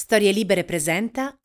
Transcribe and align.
Storie 0.00 0.32
Libere 0.32 0.64
presenta 0.64 1.36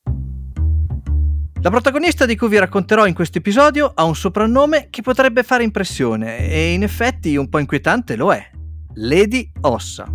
La 1.60 1.70
protagonista 1.70 2.26
di 2.26 2.38
cui 2.38 2.48
vi 2.48 2.58
racconterò 2.58 3.06
in 3.06 3.14
questo 3.14 3.40
episodio 3.40 3.92
ha 3.94 4.06
un 4.06 4.16
soprannome 4.16 4.88
che 4.90 5.02
potrebbe 5.02 5.44
fare 5.44 5.66
impressione 5.66 6.38
e 6.50 6.72
in 6.72 6.82
effetti 6.82 7.36
un 7.36 7.50
po' 7.50 7.60
inquietante 7.60 8.16
lo 8.16 8.32
è. 8.32 8.50
Lady 8.94 9.52
Ossa. 9.60 10.10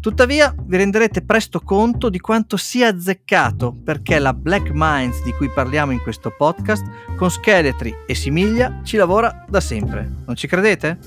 Tuttavia 0.00 0.54
vi 0.54 0.76
renderete 0.76 1.24
presto 1.24 1.60
conto 1.60 2.10
di 2.10 2.20
quanto 2.20 2.58
sia 2.58 2.88
azzeccato 2.88 3.74
perché 3.82 4.18
la 4.18 4.34
Black 4.34 4.70
Minds 4.70 5.22
di 5.22 5.32
cui 5.32 5.48
parliamo 5.48 5.92
in 5.92 6.02
questo 6.02 6.30
podcast 6.36 6.84
con 7.16 7.30
scheletri 7.30 7.96
e 8.06 8.14
simiglia 8.14 8.82
ci 8.84 8.98
lavora 8.98 9.46
da 9.48 9.60
sempre. 9.60 10.06
Non 10.26 10.36
ci 10.36 10.46
credete? 10.46 10.98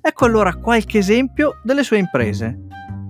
Ecco 0.00 0.24
allora 0.24 0.54
qualche 0.54 0.98
esempio 0.98 1.58
delle 1.64 1.82
sue 1.82 1.98
imprese. 1.98 2.66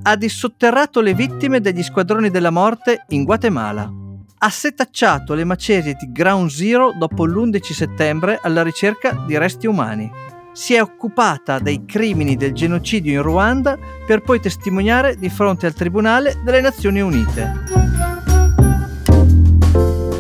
Ha 0.09 0.15
dissotterrato 0.15 1.01
le 1.01 1.15
vittime 1.15 1.61
degli 1.61 1.83
squadroni 1.83 2.31
della 2.31 2.51
morte 2.51 3.07
in 3.09 3.25
Guatemala. 3.25 3.93
Ha 4.39 4.51
setacciato 4.51 5.35
le 5.35 5.43
macerie 5.43 5.95
di 5.95 6.13
Ground 6.13 6.49
Zero 6.49 6.93
dopo 6.97 7.25
l'11 7.25 7.73
settembre 7.73 8.39
alla 8.41 8.63
ricerca 8.63 9.25
di 9.27 9.37
resti 9.37 9.67
umani 9.67 10.09
si 10.53 10.73
è 10.73 10.81
occupata 10.81 11.59
dei 11.59 11.85
crimini 11.85 12.35
del 12.35 12.55
genocidio 12.55 13.13
in 13.13 13.21
Ruanda 13.21 13.77
per 14.07 14.23
poi 14.23 14.41
testimoniare 14.41 15.17
di 15.17 15.29
fronte 15.29 15.67
al 15.67 15.75
Tribunale 15.75 16.41
delle 16.43 16.63
Nazioni 16.63 17.03
Unite. 17.03 18.16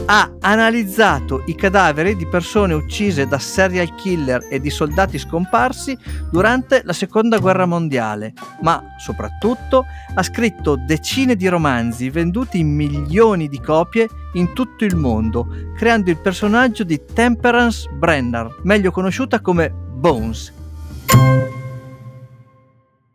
Ha 0.09 0.37
analizzato 0.39 1.43
i 1.47 1.57
cadaveri 1.57 2.15
di 2.15 2.29
persone 2.29 2.75
uccise 2.75 3.27
da 3.27 3.41
serial 3.41 3.93
killer 3.97 4.47
e 4.49 4.61
di 4.61 4.71
soldati 4.71 5.19
scomparsi 5.19 5.99
durante 6.31 6.83
la 6.85 6.93
Seconda 6.93 7.39
Guerra 7.39 7.67
Mondiale, 7.67 8.33
ma 8.61 8.95
soprattutto 8.99 9.85
ha 10.15 10.23
scritto 10.23 10.77
decine 10.77 11.35
di 11.35 11.49
romanzi 11.49 12.09
venduti 12.09 12.61
in 12.61 12.73
milioni 12.73 13.49
di 13.49 13.61
copie 13.61 14.09
in 14.35 14.53
tutto 14.53 14.85
il 14.85 14.95
mondo, 14.95 15.49
creando 15.77 16.11
il 16.11 16.19
personaggio 16.19 16.85
di 16.85 17.05
Temperance 17.05 17.89
Brenner, 17.91 18.61
meglio 18.63 18.93
conosciuta 18.93 19.41
come 19.41 19.71
Bones. 19.71 20.53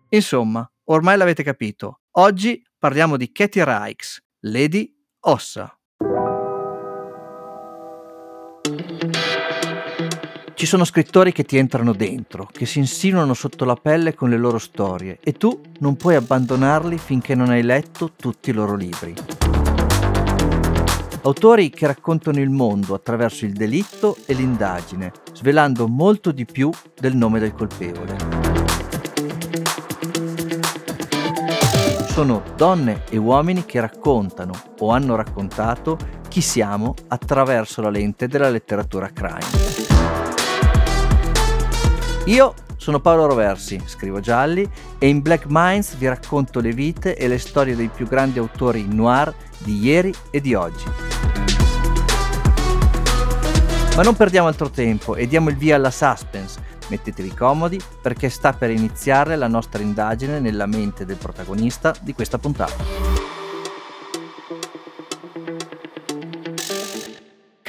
Insomma, 0.10 0.70
ormai 0.90 1.16
l'avete 1.16 1.42
capito. 1.42 2.02
Oggi 2.18 2.62
parliamo 2.78 3.16
di 3.16 3.32
Katie 3.32 3.64
Rikes, 3.64 4.22
Lady 4.42 4.94
Ossa. 5.22 5.74
Ci 10.62 10.68
sono 10.68 10.86
scrittori 10.86 11.32
che 11.32 11.44
ti 11.44 11.58
entrano 11.58 11.92
dentro, 11.92 12.48
che 12.52 12.68
si 12.68 12.78
insinuano 12.78 13.34
sotto 13.34 13.66
la 13.66 13.74
pelle 13.74 14.14
con 14.14 14.30
le 14.30 14.38
loro 14.38 14.60
storie 14.60 15.18
e 15.24 15.32
tu 15.32 15.60
non 15.80 15.96
puoi 15.96 16.14
abbandonarli 16.14 17.00
finché 17.00 17.34
non 17.34 17.50
hai 17.50 17.64
letto 17.64 18.12
tutti 18.16 18.52
i 18.52 18.54
loro 18.54 18.76
libri. 18.76 19.16
Autori 21.24 21.72
che 21.72 21.88
raccontano 21.88 22.40
il 22.40 22.52
mondo 22.52 22.94
attraverso 22.94 23.46
il 23.46 23.54
delitto 23.54 24.18
e 24.28 24.36
l'indagine, 24.36 25.12
svelando 25.34 25.88
molto 25.88 26.32
di 26.32 26.46
più 26.46 26.70
del 26.96 27.16
nome 27.16 27.40
del 27.40 27.56
colpevole. 27.56 28.18
Sono 32.10 32.44
donne 32.56 33.02
e 33.10 33.18
uomini 33.18 33.66
che 33.66 33.80
raccontano 33.80 34.54
o 34.78 34.92
hanno 34.92 35.16
raccontato 35.16 35.98
chi 36.28 36.42
siamo 36.42 36.94
attraverso 37.08 37.82
la 37.82 37.90
lente 37.90 38.28
della 38.28 38.50
letteratura 38.50 39.10
crime. 39.10 39.81
Io 42.26 42.54
sono 42.78 43.00
Paolo 43.00 43.26
Roversi, 43.26 43.82
scrivo 43.86 44.20
gialli 44.20 44.70
e 45.00 45.08
in 45.08 45.22
Black 45.22 45.46
Minds 45.48 45.96
vi 45.96 46.08
racconto 46.08 46.60
le 46.60 46.72
vite 46.72 47.16
e 47.16 47.28
le 47.28 47.40
storie 47.40 47.76
dei 47.76 47.88
più 47.88 48.08
grandi 48.08 48.38
autori 48.38 48.86
noir 48.88 49.34
di 49.58 49.80
ieri 49.80 50.14
e 50.30 50.40
di 50.40 50.54
oggi. 50.54 50.86
Ma 53.96 54.04
non 54.04 54.16
perdiamo 54.16 54.48
altro 54.48 54.70
tempo 54.70 55.16
e 55.16 55.28
diamo 55.28 55.50
il 55.50 55.58
via 55.58 55.76
alla 55.76 55.92
suspense. 55.92 56.70
Mettetevi 56.90 57.34
comodi 57.34 57.80
perché 58.02 58.30
sta 58.30 58.54
per 58.54 58.70
iniziare 58.70 59.36
la 59.36 59.48
nostra 59.48 59.82
indagine 59.82 60.40
nella 60.40 60.68
mente 60.68 61.06
del 61.06 61.18
protagonista 61.18 61.96
di 62.02 62.14
questa 62.14 62.38
puntata. 62.38 63.11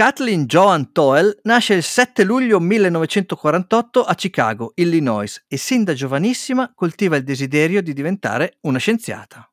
Kathleen 0.03 0.47
Joan 0.47 0.91
Toel 0.91 1.39
nasce 1.45 1.75
il 1.75 1.85
7 1.85 2.25
luglio 2.25 2.59
1948 2.59 4.03
a 4.03 4.15
Chicago, 4.17 4.73
Illinois, 4.75 5.45
e 5.47 5.57
sin 5.57 5.85
da 5.85 5.95
giovanissima 5.95 6.73
coltiva 6.75 7.15
il 7.15 7.23
desiderio 7.23 7.81
di 7.81 7.93
diventare 7.93 8.57
una 8.63 8.79
scienziata. 8.79 9.49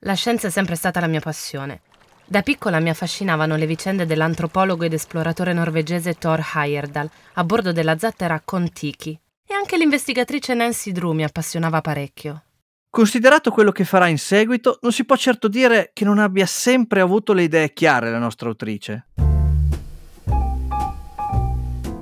La 0.00 0.14
scienza 0.14 0.48
è 0.48 0.50
sempre 0.50 0.74
stata 0.74 0.98
la 0.98 1.06
mia 1.06 1.20
passione. 1.20 1.82
Da 2.26 2.42
piccola 2.42 2.80
mi 2.80 2.88
affascinavano 2.88 3.54
le 3.54 3.66
vicende 3.66 4.04
dell'antropologo 4.04 4.82
ed 4.82 4.94
esploratore 4.94 5.52
norvegese 5.52 6.14
Thor 6.14 6.44
Heyerdahl 6.56 7.08
a 7.34 7.44
bordo 7.44 7.70
della 7.70 7.96
zattera 7.96 8.42
Kon-Tiki. 8.44 9.20
E 9.46 9.54
anche 9.54 9.76
l'investigatrice 9.76 10.54
Nancy 10.54 10.90
Drew 10.90 11.12
mi 11.12 11.22
appassionava 11.22 11.80
parecchio. 11.80 12.42
Considerato 12.90 13.52
quello 13.52 13.70
che 13.70 13.84
farà 13.84 14.08
in 14.08 14.18
seguito, 14.18 14.80
non 14.82 14.90
si 14.90 15.04
può 15.04 15.16
certo 15.16 15.46
dire 15.46 15.92
che 15.92 16.04
non 16.04 16.18
abbia 16.18 16.46
sempre 16.46 17.00
avuto 17.00 17.32
le 17.32 17.44
idee 17.44 17.72
chiare 17.72 18.10
la 18.10 18.18
nostra 18.18 18.48
autrice. 18.48 19.06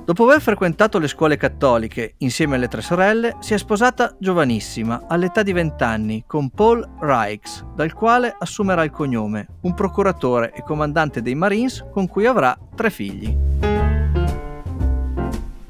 Dopo 0.07 0.23
aver 0.23 0.39
frequentato 0.39 0.99
le 0.99 1.09
scuole 1.09 1.35
cattoliche 1.35 2.13
insieme 2.19 2.55
alle 2.55 2.69
tre 2.69 2.81
sorelle, 2.81 3.35
si 3.41 3.53
è 3.53 3.57
sposata 3.57 4.15
giovanissima, 4.17 5.03
all'età 5.05 5.43
di 5.43 5.51
20 5.51 5.83
anni, 5.83 6.23
con 6.25 6.49
Paul 6.49 6.87
Rikes, 7.01 7.65
dal 7.75 7.91
quale 7.91 8.33
assumerà 8.39 8.85
il 8.85 8.89
cognome, 8.89 9.47
un 9.63 9.73
procuratore 9.73 10.53
e 10.53 10.63
comandante 10.63 11.21
dei 11.21 11.35
Marines 11.35 11.83
con 11.91 12.07
cui 12.07 12.25
avrà 12.25 12.57
tre 12.73 12.89
figli. 12.89 13.37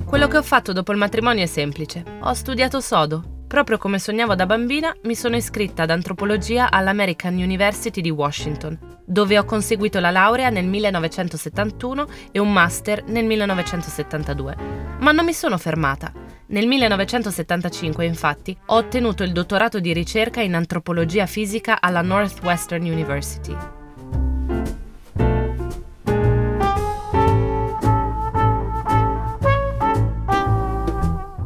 Quello 0.05 0.27
che 0.27 0.37
ho 0.37 0.43
fatto 0.43 0.71
dopo 0.71 0.91
il 0.91 0.99
matrimonio 0.99 1.41
è 1.41 1.47
semplice. 1.47 2.03
Ho 2.19 2.33
studiato 2.33 2.79
sodo, 2.79 3.36
Proprio 3.47 3.77
come 3.77 3.97
sognavo 3.97 4.35
da 4.35 4.45
bambina, 4.45 4.93
mi 5.03 5.15
sono 5.15 5.37
iscritta 5.37 5.83
ad 5.83 5.89
antropologia 5.89 6.69
all'American 6.69 7.33
University 7.33 8.01
di 8.01 8.09
Washington, 8.09 8.77
dove 9.05 9.37
ho 9.37 9.45
conseguito 9.45 10.01
la 10.01 10.11
laurea 10.11 10.49
nel 10.49 10.65
1971 10.65 12.07
e 12.33 12.39
un 12.39 12.51
master 12.51 13.05
nel 13.05 13.23
1972. 13.23 14.55
Ma 14.99 15.13
non 15.13 15.23
mi 15.23 15.33
sono 15.33 15.57
fermata. 15.57 16.11
Nel 16.47 16.67
1975, 16.67 18.03
infatti, 18.03 18.57
ho 18.65 18.75
ottenuto 18.75 19.23
il 19.23 19.31
dottorato 19.31 19.79
di 19.79 19.93
ricerca 19.93 20.41
in 20.41 20.53
antropologia 20.53 21.25
fisica 21.25 21.79
alla 21.79 22.01
Northwestern 22.01 22.83
University. 22.83 23.76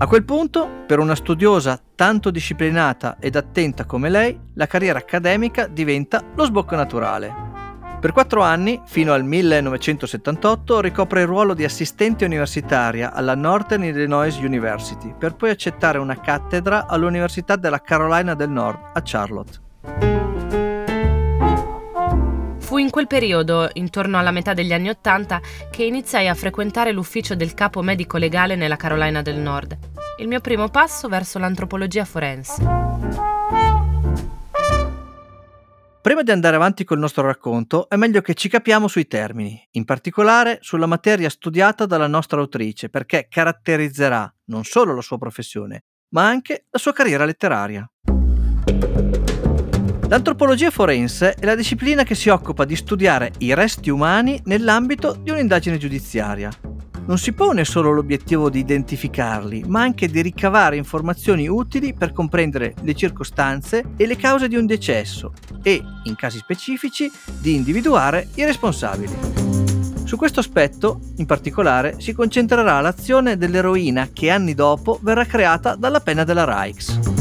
A 0.02 0.08
quel 0.08 0.24
punto, 0.24 0.68
per 0.88 0.98
una 0.98 1.14
studiosa 1.14 1.80
tanto 1.94 2.32
disciplinata 2.32 3.18
ed 3.20 3.36
attenta 3.36 3.86
come 3.86 4.10
lei, 4.10 4.36
la 4.56 4.66
carriera 4.66 4.98
accademica 4.98 5.68
diventa 5.68 6.24
lo 6.34 6.44
sbocco 6.44 6.76
naturale. 6.76 7.32
Per 8.00 8.12
quattro 8.12 8.42
anni, 8.42 8.82
fino 8.84 9.14
al 9.14 9.24
1978, 9.24 10.82
ricopre 10.82 11.22
il 11.22 11.28
ruolo 11.28 11.54
di 11.54 11.64
assistente 11.64 12.26
universitaria 12.26 13.14
alla 13.14 13.36
Northern 13.36 13.84
Illinois 13.84 14.36
University, 14.38 15.14
per 15.16 15.36
poi 15.36 15.52
accettare 15.52 16.00
una 16.00 16.20
cattedra 16.20 16.88
all'Università 16.88 17.56
della 17.56 17.82
Carolina 17.82 18.34
del 18.34 18.50
Nord 18.50 18.80
a 18.94 19.02
Charlotte. 19.04 19.60
Fu 22.72 22.78
in 22.78 22.90
quel 22.90 23.06
periodo, 23.06 23.70
intorno 23.74 24.18
alla 24.18 24.32
metà 24.32 24.54
degli 24.54 24.72
anni 24.72 24.88
Ottanta, 24.88 25.42
che 25.70 25.84
iniziai 25.84 26.30
a 26.30 26.34
frequentare 26.34 26.94
l'ufficio 26.94 27.36
del 27.36 27.54
capo 27.54 27.82
medico 27.82 28.16
legale 28.16 28.56
nella 28.56 28.78
Carolina 28.78 29.22
del 29.22 29.40
Nord, 29.40 29.78
il 30.20 30.30
mio 30.30 30.40
primo 30.40 30.70
passo 30.70 31.10
verso 31.10 31.38
l'antropologia 31.38 32.06
forense. 32.06 32.64
Prima 36.02 36.24
di 36.24 36.32
andare 36.32 36.56
avanti 36.56 36.86
col 36.86 37.00
nostro 37.00 37.26
racconto, 37.26 37.90
è 37.90 37.98
meglio 37.98 38.22
che 38.22 38.36
ci 38.36 38.48
capiamo 38.48 38.88
sui 38.88 39.06
termini, 39.06 39.62
in 39.72 39.84
particolare 39.84 40.60
sulla 40.62 40.86
materia 40.86 41.30
studiata 41.30 41.86
dalla 41.86 42.08
nostra 42.08 42.40
autrice, 42.40 42.88
perché 42.88 43.28
caratterizzerà 43.30 44.34
non 44.46 44.64
solo 44.64 44.96
la 44.96 45.02
sua 45.02 45.18
professione, 45.18 45.84
ma 46.14 46.26
anche 46.26 46.68
la 46.70 46.80
sua 46.80 46.94
carriera 46.94 47.26
letteraria. 47.26 47.86
L'antropologia 50.12 50.72
forense 50.72 51.36
è 51.36 51.46
la 51.46 51.56
disciplina 51.56 52.04
che 52.04 52.16
si 52.16 52.28
occupa 52.28 52.66
di 52.66 52.76
studiare 52.76 53.32
i 53.38 53.54
resti 53.54 53.90
umani 53.90 54.42
nell'ambito 54.44 55.18
di 55.18 55.32
un'indagine 55.32 55.78
giudiziaria. 55.78 56.52
Non 57.06 57.18
si 57.18 57.32
pone 57.32 57.64
solo 57.64 57.92
l'obiettivo 57.92 58.50
di 58.50 58.60
identificarli, 58.60 59.64
ma 59.68 59.80
anche 59.80 60.10
di 60.10 60.22
ricavare 60.22 60.76
informazioni 60.76 61.48
utili 61.48 61.94
per 61.94 62.12
comprendere 62.12 62.74
le 62.82 62.94
circostanze 62.94 63.94
e 63.96 64.06
le 64.06 64.18
cause 64.18 64.50
di 64.50 64.58
un 64.58 64.66
decesso 64.66 65.32
e, 65.64 65.82
in 66.04 66.16
casi 66.16 66.40
specifici, 66.40 67.10
di 67.40 67.56
individuare 67.56 68.28
i 68.36 68.44
responsabili. 68.44 69.16
Su 70.04 70.18
questo 70.18 70.42
aspetto, 70.42 71.00
in 71.20 71.26
particolare, 71.26 72.02
si 72.02 72.12
concentrerà 72.12 72.82
l'azione 72.82 73.38
dell'eroina 73.38 74.10
che 74.12 74.30
anni 74.30 74.56
dopo 74.56 75.00
verrà 75.02 75.24
creata 75.24 75.76
dalla 75.76 76.02
penna 76.02 76.26
della 76.26 76.44
Rijks. 76.44 77.21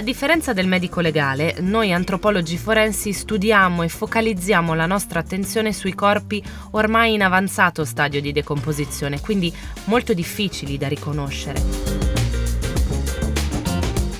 A 0.00 0.02
differenza 0.02 0.54
del 0.54 0.66
medico 0.66 1.00
legale, 1.00 1.56
noi 1.60 1.92
antropologi 1.92 2.56
forensi 2.56 3.12
studiamo 3.12 3.82
e 3.82 3.90
focalizziamo 3.90 4.72
la 4.72 4.86
nostra 4.86 5.20
attenzione 5.20 5.74
sui 5.74 5.94
corpi 5.94 6.42
ormai 6.70 7.12
in 7.12 7.22
avanzato 7.22 7.84
stadio 7.84 8.18
di 8.22 8.32
decomposizione, 8.32 9.20
quindi 9.20 9.54
molto 9.84 10.14
difficili 10.14 10.78
da 10.78 10.88
riconoscere. 10.88 11.60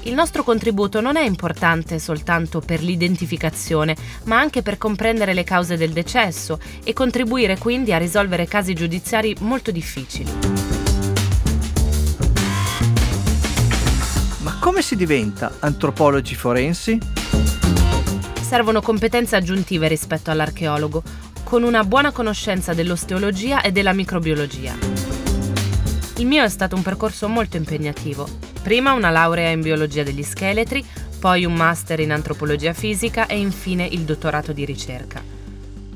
Il 0.03 0.13
nostro 0.13 0.43
contributo 0.43 1.01
non 1.01 1.17
è 1.17 1.25
importante 1.25 1.99
soltanto 1.99 2.61
per 2.61 2.83
l'identificazione, 2.83 3.97
ma 4.25 4.39
anche 4.39 4.61
per 4.61 4.77
comprendere 4.77 5.33
le 5.33 5.45
cause 5.45 5.79
del 5.79 5.93
decesso 5.93 6.61
e 6.85 6.93
contribuire 6.93 7.57
quindi 7.57 7.95
a 7.95 7.99
risolvere 7.99 8.47
casi 8.47 8.75
giudiziari 8.75 9.35
molto 9.41 9.71
difficili. 9.71 10.80
Come 14.61 14.81
si 14.81 14.97
diventa 14.97 15.57
antropologi 15.59 16.35
forensi? 16.35 16.99
Servono 18.41 18.81
competenze 18.81 19.37
aggiuntive 19.37 19.87
rispetto 19.87 20.31
all'archeologo, 20.31 21.03
con 21.45 21.63
una 21.63 21.85
buona 21.85 22.11
conoscenza 22.11 22.73
dell'osteologia 22.73 23.61
e 23.61 23.71
della 23.71 23.93
microbiologia. 23.93 24.75
Il 26.17 26.27
mio 26.27 26.43
è 26.43 26.49
stato 26.49 26.75
un 26.75 26.83
percorso 26.83 27.29
molto 27.29 27.59
impegnativo. 27.59 28.27
Prima 28.63 28.93
una 28.93 29.11
laurea 29.11 29.51
in 29.51 29.61
biologia 29.61 30.03
degli 30.03 30.23
scheletri, 30.23 30.85
poi 31.19 31.45
un 31.45 31.55
master 31.55 32.01
in 32.01 32.13
antropologia 32.13 32.73
fisica 32.73 33.27
e 33.27 33.39
infine 33.39 33.87
il 33.87 34.01
dottorato 34.01 34.53
di 34.53 34.65
ricerca. 34.65 35.23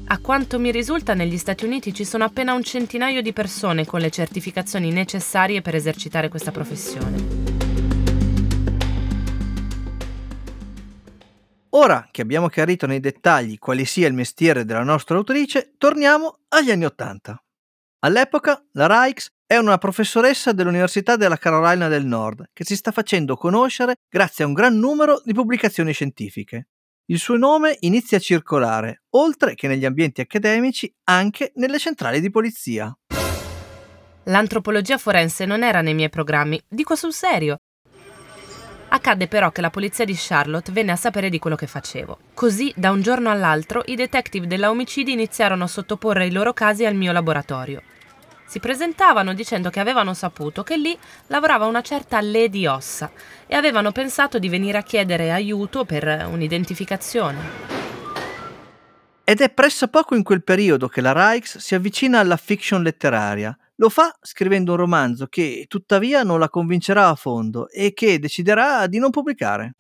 A 0.07 0.19
quanto 0.19 0.59
mi 0.59 0.71
risulta 0.71 1.15
negli 1.15 1.39
Stati 1.39 1.65
Uniti 1.65 1.95
ci 1.95 2.05
sono 2.05 2.25
appena 2.25 2.53
un 2.53 2.63
centinaio 2.63 3.23
di 3.23 3.33
persone 3.33 3.87
con 3.87 4.01
le 4.01 4.11
certificazioni 4.11 4.91
necessarie 4.91 5.63
per 5.63 5.75
esercitare 5.75 6.29
questa 6.29 6.51
professione. 6.51 7.44
Ora 11.77 12.07
che 12.13 12.23
abbiamo 12.23 12.49
chiarito 12.49 12.87
nei 12.87 13.01
dettagli 13.01 13.59
quale 13.59 13.85
sia 13.85 14.07
il 14.07 14.15
mestiere 14.15 14.65
della 14.65 14.85
nostra 14.85 15.17
autrice, 15.17 15.75
torniamo 15.77 16.43
agli 16.49 16.71
anni 16.71 16.85
Ottanta. 16.85 17.43
All'epoca 18.05 18.65
la 18.73 18.87
Rikes 18.87 19.33
è 19.45 19.57
una 19.57 19.77
professoressa 19.77 20.53
dell'Università 20.53 21.17
della 21.17 21.37
Carolina 21.37 21.89
del 21.89 22.07
Nord 22.07 22.51
che 22.53 22.65
si 22.65 22.77
sta 22.77 22.93
facendo 22.93 23.37
conoscere 23.37 23.97
grazie 24.09 24.45
a 24.45 24.47
un 24.47 24.53
gran 24.53 24.79
numero 24.79 25.21
di 25.25 25.35
pubblicazioni 25.35 25.93
scientifiche. 25.93 26.69
Il 27.07 27.19
suo 27.19 27.37
nome 27.37 27.77
inizia 27.81 28.19
a 28.19 28.21
circolare, 28.21 29.03
oltre 29.11 29.55
che 29.55 29.67
negli 29.67 29.85
ambienti 29.85 30.21
accademici, 30.21 30.93
anche 31.05 31.51
nelle 31.57 31.79
centrali 31.81 32.21
di 32.21 32.31
polizia. 32.31 32.97
L'antropologia 34.27 34.97
forense 34.97 35.45
non 35.45 35.65
era 35.65 35.81
nei 35.81 35.95
miei 35.95 36.09
programmi, 36.09 36.63
dico 36.69 36.95
sul 36.95 37.13
serio. 37.13 37.59
Accadde 38.95 39.27
però 39.27 39.51
che 39.51 39.61
la 39.61 39.71
polizia 39.71 40.05
di 40.05 40.15
Charlotte 40.17 40.71
venne 40.71 40.93
a 40.93 40.97
sapere 40.97 41.29
di 41.29 41.41
quello 41.41 41.57
che 41.57 41.67
facevo. 41.67 42.17
Così, 42.33 42.73
da 42.77 42.93
un 42.93 43.03
giorno 43.03 43.29
all'altro, 43.29 43.83
i 43.87 43.97
detective 43.97 44.47
della 44.47 44.71
omicidi 44.71 45.11
iniziarono 45.11 45.65
a 45.65 45.67
sottoporre 45.67 46.27
i 46.27 46.31
loro 46.31 46.53
casi 46.53 46.87
al 46.87 46.95
mio 46.95 47.11
laboratorio. 47.11 47.83
Si 48.47 48.61
presentavano 48.61 49.35
dicendo 49.35 49.69
che 49.69 49.81
avevano 49.81 50.15
saputo 50.15 50.63
che 50.63 50.77
lì 50.77 50.97
lavorava 51.27 51.67
una 51.67 51.81
certa 51.81 52.21
Lady 52.21 52.67
Ossa 52.67 53.11
e 53.49 53.57
avevano 53.57 53.91
pensato 53.91 54.39
di 54.39 54.49
venire 54.49 54.79
a 54.79 54.85
chiedere 54.85 55.33
aiuto 55.33 55.85
per 55.85 56.29
un'identificazione. 56.31 57.83
Ed 59.25 59.41
è 59.41 59.51
pressappoco 59.51 60.15
in 60.15 60.23
quel 60.23 60.45
periodo 60.45 60.87
che 60.87 61.01
la 61.01 61.13
Rijks 61.13 61.59
si 61.59 61.75
avvicina 61.75 62.21
alla 62.21 62.37
fiction 62.37 62.81
letteraria, 62.85 63.59
lo 63.77 63.89
fa 63.89 64.15
scrivendo 64.21 64.73
un 64.73 64.79
romanzo 64.79 65.27
che 65.27 65.65
tuttavia 65.69 66.23
non 66.23 66.39
la 66.39 66.49
convincerà 66.49 67.09
a 67.09 67.15
fondo 67.15 67.69
e 67.69 67.93
che 67.93 68.19
deciderà 68.19 68.87
di 68.87 68.99
non 68.99 69.11
pubblicare. 69.11 69.75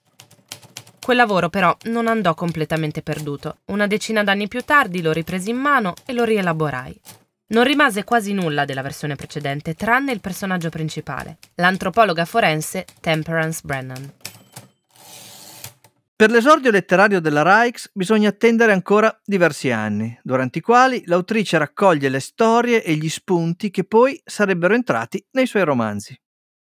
Quel 1.04 1.16
lavoro 1.18 1.50
però 1.50 1.76
non 1.84 2.06
andò 2.06 2.32
completamente 2.34 3.02
perduto. 3.02 3.58
Una 3.66 3.86
decina 3.86 4.24
d'anni 4.24 4.48
più 4.48 4.62
tardi 4.62 5.02
lo 5.02 5.12
ripresi 5.12 5.50
in 5.50 5.58
mano 5.58 5.92
e 6.06 6.14
lo 6.14 6.24
rielaborai. 6.24 6.98
Non 7.46 7.64
rimase 7.64 8.04
quasi 8.04 8.32
nulla 8.32 8.64
della 8.64 8.80
versione 8.80 9.14
precedente, 9.14 9.74
tranne 9.74 10.12
il 10.12 10.20
personaggio 10.20 10.70
principale, 10.70 11.36
l'antropologa 11.56 12.24
forense 12.24 12.86
Temperance 13.00 13.60
Brennan. 13.62 14.12
Per 16.16 16.30
l'esordio 16.30 16.70
letterario 16.70 17.18
della 17.18 17.42
Rijks 17.42 17.90
bisogna 17.92 18.28
attendere 18.28 18.70
ancora 18.70 19.20
diversi 19.24 19.72
anni, 19.72 20.16
durante 20.22 20.58
i 20.58 20.62
quali 20.62 21.02
l'autrice 21.06 21.58
raccoglie 21.58 22.08
le 22.08 22.20
storie 22.20 22.84
e 22.84 22.94
gli 22.94 23.08
spunti 23.08 23.68
che 23.68 23.82
poi 23.82 24.22
sarebbero 24.24 24.74
entrati 24.74 25.26
nei 25.32 25.46
suoi 25.46 25.64
romanzi. 25.64 26.16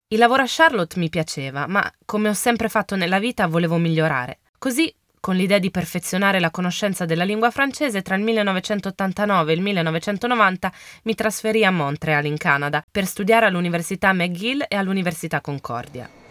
Il 0.08 0.18
lavoro 0.18 0.40
a 0.40 0.48
Charlotte 0.48 0.98
mi 0.98 1.10
piaceva, 1.10 1.66
ma 1.66 1.86
come 2.06 2.30
ho 2.30 2.32
sempre 2.32 2.70
fatto 2.70 2.96
nella 2.96 3.18
vita 3.18 3.46
volevo 3.46 3.76
migliorare. 3.76 4.38
Così, 4.58 4.90
con 5.20 5.36
l'idea 5.36 5.58
di 5.58 5.70
perfezionare 5.70 6.40
la 6.40 6.50
conoscenza 6.50 7.04
della 7.04 7.24
lingua 7.24 7.50
francese, 7.50 8.00
tra 8.00 8.14
il 8.14 8.22
1989 8.22 9.52
e 9.52 9.54
il 9.54 9.60
1990 9.60 10.72
mi 11.02 11.14
trasferì 11.14 11.62
a 11.62 11.70
Montreal, 11.70 12.24
in 12.24 12.38
Canada, 12.38 12.82
per 12.90 13.04
studiare 13.04 13.44
all'Università 13.44 14.14
McGill 14.14 14.64
e 14.66 14.76
all'Università 14.76 15.42
Concordia. 15.42 16.21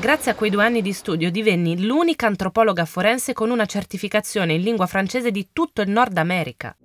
Grazie 0.00 0.30
a 0.30 0.34
quei 0.36 0.48
due 0.48 0.64
anni 0.64 0.80
di 0.80 0.92
studio 0.92 1.28
divenni 1.28 1.84
l'unica 1.84 2.28
antropologa 2.28 2.84
forense 2.84 3.32
con 3.32 3.50
una 3.50 3.66
certificazione 3.66 4.52
in 4.52 4.62
lingua 4.62 4.86
francese 4.86 5.32
di 5.32 5.48
tutto 5.52 5.82
il 5.82 5.90
Nord 5.90 6.16
America. 6.18 6.76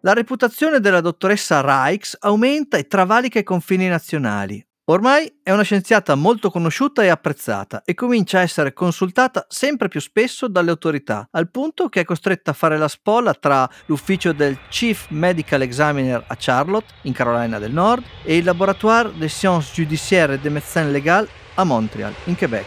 La 0.00 0.14
reputazione 0.14 0.80
della 0.80 1.02
dottoressa 1.02 1.60
Rijks 1.60 2.16
aumenta 2.20 2.78
e 2.78 2.86
travalica 2.86 3.38
i 3.38 3.42
confini 3.42 3.88
nazionali. 3.88 4.66
Ormai 4.88 5.40
è 5.42 5.50
una 5.50 5.64
scienziata 5.64 6.14
molto 6.14 6.48
conosciuta 6.48 7.02
e 7.02 7.08
apprezzata 7.08 7.82
e 7.84 7.94
comincia 7.94 8.38
a 8.38 8.42
essere 8.42 8.72
consultata 8.72 9.44
sempre 9.48 9.88
più 9.88 9.98
spesso 9.98 10.46
dalle 10.46 10.70
autorità, 10.70 11.26
al 11.32 11.50
punto 11.50 11.88
che 11.88 12.02
è 12.02 12.04
costretta 12.04 12.52
a 12.52 12.54
fare 12.54 12.78
la 12.78 12.86
spola 12.86 13.34
tra 13.34 13.68
l'ufficio 13.86 14.32
del 14.32 14.56
Chief 14.68 15.08
Medical 15.08 15.62
Examiner 15.62 16.22
a 16.28 16.36
Charlotte, 16.38 16.94
in 17.02 17.12
Carolina 17.12 17.58
del 17.58 17.72
Nord, 17.72 18.04
e 18.22 18.36
il 18.36 18.44
Laboratoire 18.44 19.12
des 19.18 19.32
Sciences 19.32 19.74
Judiciaires 19.74 20.36
et 20.36 20.40
des 20.40 20.52
Médecins 20.52 20.88
Légaux 20.88 21.28
a 21.56 21.64
Montreal, 21.64 22.14
in 22.26 22.36
Quebec. 22.36 22.66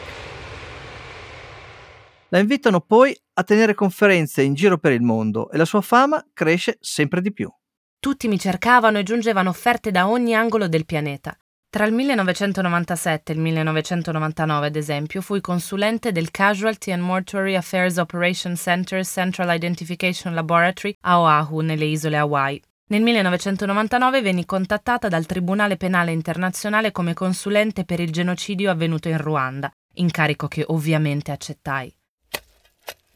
La 2.27 2.39
invitano 2.39 2.81
poi 2.81 3.17
a 3.35 3.43
tenere 3.43 3.73
conferenze 3.73 4.41
in 4.41 4.55
giro 4.55 4.77
per 4.77 4.91
il 4.91 5.01
mondo 5.01 5.49
e 5.51 5.57
la 5.57 5.63
sua 5.63 5.79
fama 5.79 6.21
cresce 6.33 6.79
sempre 6.81 7.21
di 7.21 7.31
più. 7.31 7.49
Tutti 7.97 8.27
mi 8.27 8.37
cercavano 8.37 8.97
e 8.97 9.03
giungevano 9.03 9.47
offerte 9.47 9.89
da 9.89 10.09
ogni 10.09 10.35
angolo 10.35 10.67
del 10.67 10.85
pianeta. 10.85 11.33
Tra 11.71 11.85
il 11.85 11.93
1997 11.93 13.31
e 13.31 13.35
il 13.35 13.41
1999, 13.41 14.65
ad 14.65 14.75
esempio, 14.75 15.21
fui 15.21 15.39
consulente 15.39 16.11
del 16.11 16.31
Casualty 16.31 16.91
and 16.91 17.03
Mortuary 17.03 17.55
Affairs 17.55 17.97
Operation 17.97 18.55
Center 18.55 19.05
Central 19.05 19.53
Identification 19.53 20.33
Laboratory 20.33 20.95
a 21.01 21.19
Oahu, 21.19 21.59
nelle 21.59 21.85
isole 21.85 22.17
Hawaii. 22.17 22.59
Nel 22.87 23.03
1999 23.03 24.21
venni 24.23 24.45
contattata 24.45 25.09
dal 25.09 25.27
Tribunale 25.27 25.77
Penale 25.77 26.11
Internazionale 26.11 26.91
come 26.91 27.13
consulente 27.13 27.85
per 27.85 27.99
il 27.99 28.11
genocidio 28.11 28.71
avvenuto 28.71 29.07
in 29.07 29.19
Ruanda, 29.19 29.71
incarico 29.93 30.47
che 30.47 30.63
ovviamente 30.65 31.31
accettai. 31.31 31.93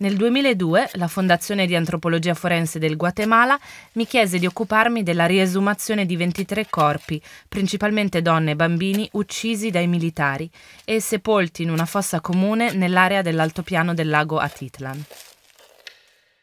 Nel 0.04 0.18
2002 0.18 0.90
la 0.96 1.08
Fondazione 1.08 1.66
di 1.66 1.78
Antropologia 1.78 2.34
Forense 2.34 2.78
del 2.78 2.98
Guatemala 2.98 3.58
mi 3.94 4.06
chiese 4.06 4.38
di 4.38 4.46
occuparmi 4.46 5.02
della 5.02 5.26
riesumazione 5.26 6.06
di 6.06 6.18
23 6.18 6.68
corpi, 6.70 7.22
principalmente 7.48 8.22
donne 8.22 8.52
e 8.52 8.56
bambini, 8.58 9.08
uccisi 9.14 9.70
dai 9.70 9.88
militari 9.88 10.52
e 10.84 11.00
sepolti 11.00 11.64
in 11.64 11.70
una 11.70 11.86
fossa 11.86 12.20
comune 12.20 12.74
nell'area 12.74 13.22
dell'altopiano 13.22 13.94
del 13.94 14.10
lago 14.10 14.40
Atitlan. 14.40 15.02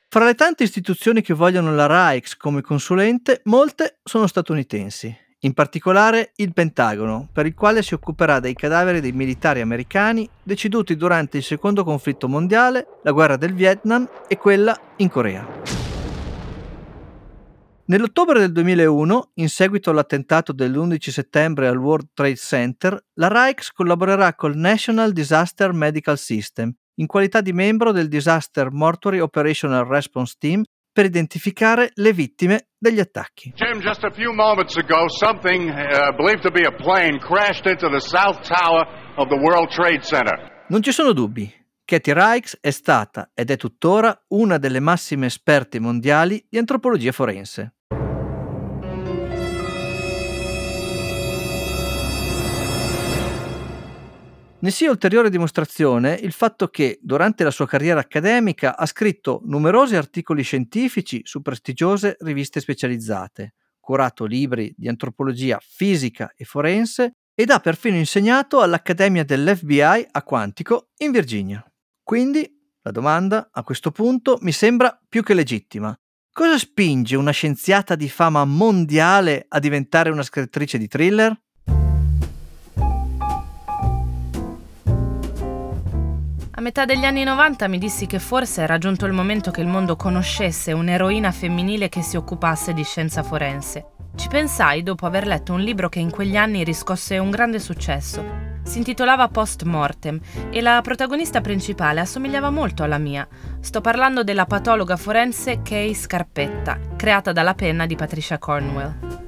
Fra 0.09 0.25
le 0.25 0.35
tante 0.35 0.63
istituzioni 0.63 1.21
che 1.21 1.35
vogliono 1.35 1.75
la 1.75 2.13
Rijks 2.13 2.39
come 2.39 2.63
consulente, 2.63 3.43
molte 3.45 3.99
sono 4.03 4.27
statunitensi 4.27 5.15
in 5.41 5.55
particolare 5.55 6.33
il 6.37 6.53
Pentagono, 6.53 7.29
per 7.33 7.47
il 7.47 7.55
quale 7.55 7.83
si 7.83 7.95
occuperà 7.95 8.41
dei 8.41 8.55
cadaveri 8.55 9.01
dei 9.01 9.13
militari 9.13 9.61
americani 9.61 10.29
deceduti 10.43 10.97
durante 10.97 11.39
il 11.39 11.43
secondo 11.43 11.85
conflitto 11.85 12.29
mondiale, 12.29 12.87
la 13.03 13.13
guerra 13.13 13.37
del 13.37 13.55
Vietnam 13.55 14.09
e 14.29 14.37
quella 14.37 14.79
in 14.97 15.09
Corea. 15.09 15.47
Nell'ottobre 17.87 18.39
del 18.39 18.53
2001, 18.53 19.31
in 19.35 19.49
seguito 19.49 19.91
all'attentato 19.91 20.53
dell'11 20.53 21.11
settembre 21.11 21.67
al 21.67 21.77
World 21.77 22.11
Trade 22.15 22.37
Center, 22.37 23.05
la 23.15 23.27
Rijks 23.27 23.73
collaborerà 23.73 24.35
col 24.35 24.57
National 24.57 25.13
Disaster 25.13 25.73
Medical 25.73 26.17
System 26.17 26.73
in 27.01 27.07
qualità 27.07 27.41
di 27.41 27.53
membro 27.53 27.91
del 27.91 28.09
Disaster 28.09 28.71
Mortuary 28.71 29.19
Operational 29.19 29.87
Response 29.87 30.35
Team 30.39 30.63
per 31.01 31.09
identificare 31.09 31.93
le 31.95 32.13
vittime 32.13 32.67
degli 32.77 33.01
attacchi. 33.01 33.55
Jim, 33.57 33.81
just 33.81 34.05
a 34.05 34.11
few 34.11 34.35
moments 34.35 34.77
ago, 34.77 35.09
something 35.09 35.71
uh, 35.71 36.15
believed 36.15 36.43
to 36.43 36.51
be 36.51 36.67
a 36.67 36.71
plane 36.71 37.19
crashed 37.19 37.65
into 37.65 37.89
the 37.89 38.01
south 38.01 38.47
tower 38.47 38.85
of 39.17 39.29
the 39.29 39.37
World 39.37 39.71
Trade 39.71 40.03
Center. 40.03 40.67
Non 40.69 40.83
ci 40.83 40.93
sono 40.93 41.13
dubbi. 41.13 41.51
Katie 41.87 42.13
Rikes 42.13 42.59
è 42.61 42.71
stata 42.71 43.31
ed 43.33 43.51
è 43.51 43.57
tuttora 43.57 44.15
una 44.29 44.59
delle 44.59 44.79
massime 44.79 45.25
esperte 45.27 45.81
mondiali 45.81 46.45
di 46.51 46.59
antropologia 46.59 47.13
forense. 47.13 47.77
Ne 54.63 54.71
sia 54.71 54.91
ulteriore 54.91 55.31
dimostrazione 55.31 56.13
il 56.21 56.33
fatto 56.33 56.69
che, 56.69 56.99
durante 57.01 57.45
la 57.45 57.51
sua 57.51 57.67
carriera 57.67 58.01
accademica, 58.01 58.77
ha 58.77 58.85
scritto 58.85 59.41
numerosi 59.45 59.97
articoli 59.97 60.43
scientifici 60.43 61.23
su 61.25 61.41
prestigiose 61.41 62.19
riviste 62.21 62.61
specializzate, 62.61 63.55
curato 63.81 64.27
libri 64.27 64.71
di 64.77 64.87
antropologia 64.87 65.59
fisica 65.63 66.35
e 66.37 66.45
forense 66.45 67.13
ed 67.35 67.49
ha 67.49 67.59
perfino 67.61 67.97
insegnato 67.97 68.61
all'Accademia 68.61 69.25
dell'FBI 69.25 70.09
a 70.11 70.23
Quantico 70.23 70.91
in 70.99 71.11
Virginia. 71.11 71.65
Quindi, 72.03 72.47
la 72.83 72.91
domanda 72.91 73.49
a 73.51 73.63
questo 73.63 73.91
punto 73.91 74.37
mi 74.43 74.53
sembra 74.53 75.01
più 75.09 75.23
che 75.23 75.33
legittima. 75.33 75.99
Cosa 76.31 76.59
spinge 76.59 77.17
una 77.17 77.31
scienziata 77.31 77.95
di 77.95 78.11
fama 78.11 78.45
mondiale 78.45 79.47
a 79.49 79.59
diventare 79.59 80.11
una 80.11 80.23
scrittrice 80.23 80.77
di 80.77 80.87
thriller? 80.87 81.35
A 86.61 86.63
metà 86.63 86.85
degli 86.85 87.07
anni 87.07 87.25
90 87.25 87.69
mi 87.69 87.79
dissi 87.79 88.05
che 88.05 88.19
forse 88.19 88.61
era 88.61 88.77
giunto 88.77 89.07
il 89.07 89.15
momento 89.15 89.51
che 89.51 89.63
il 89.63 89.67
mondo 89.67 89.97
conoscesse 89.97 90.73
un'eroina 90.73 91.33
femminile 91.33 91.89
che 91.89 92.03
si 92.03 92.19
occupasse 92.19 92.75
di 92.75 92.85
scienza 92.85 93.23
forense. 93.23 93.93
Ci 94.15 94.29
pensai 94.29 94.83
dopo 94.83 95.07
aver 95.07 95.27
letto 95.27 95.55
un 95.55 95.61
libro 95.61 95.89
che 95.89 96.01
in 96.01 96.11
quegli 96.11 96.37
anni 96.37 96.63
riscosse 96.63 97.17
un 97.17 97.31
grande 97.31 97.61
successo. 97.61 98.23
Si 98.63 98.77
intitolava 98.77 99.29
Post 99.29 99.63
Mortem 99.63 100.21
e 100.51 100.61
la 100.61 100.83
protagonista 100.83 101.41
principale 101.41 102.01
assomigliava 102.01 102.51
molto 102.51 102.83
alla 102.83 102.99
mia. 102.99 103.27
Sto 103.61 103.81
parlando 103.81 104.23
della 104.23 104.45
patologa 104.45 104.99
forense 104.99 105.63
Kay 105.63 105.95
Scarpetta, 105.95 106.79
creata 106.95 107.33
dalla 107.33 107.55
penna 107.55 107.87
di 107.87 107.97
Patricia 107.97 108.37
Cornwell. 108.37 109.20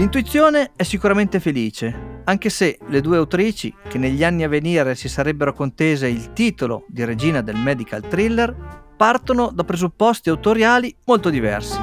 L'intuizione 0.00 0.70
è 0.76 0.82
sicuramente 0.82 1.40
felice, 1.40 2.22
anche 2.24 2.48
se 2.48 2.78
le 2.88 3.02
due 3.02 3.18
autrici, 3.18 3.74
che 3.86 3.98
negli 3.98 4.24
anni 4.24 4.44
a 4.44 4.48
venire 4.48 4.94
si 4.94 5.10
sarebbero 5.10 5.52
contese 5.52 6.08
il 6.08 6.32
titolo 6.32 6.86
di 6.88 7.04
regina 7.04 7.42
del 7.42 7.56
medical 7.56 8.08
thriller, 8.08 8.94
partono 8.96 9.50
da 9.52 9.62
presupposti 9.62 10.30
autoriali 10.30 10.96
molto 11.04 11.28
diversi. 11.28 11.78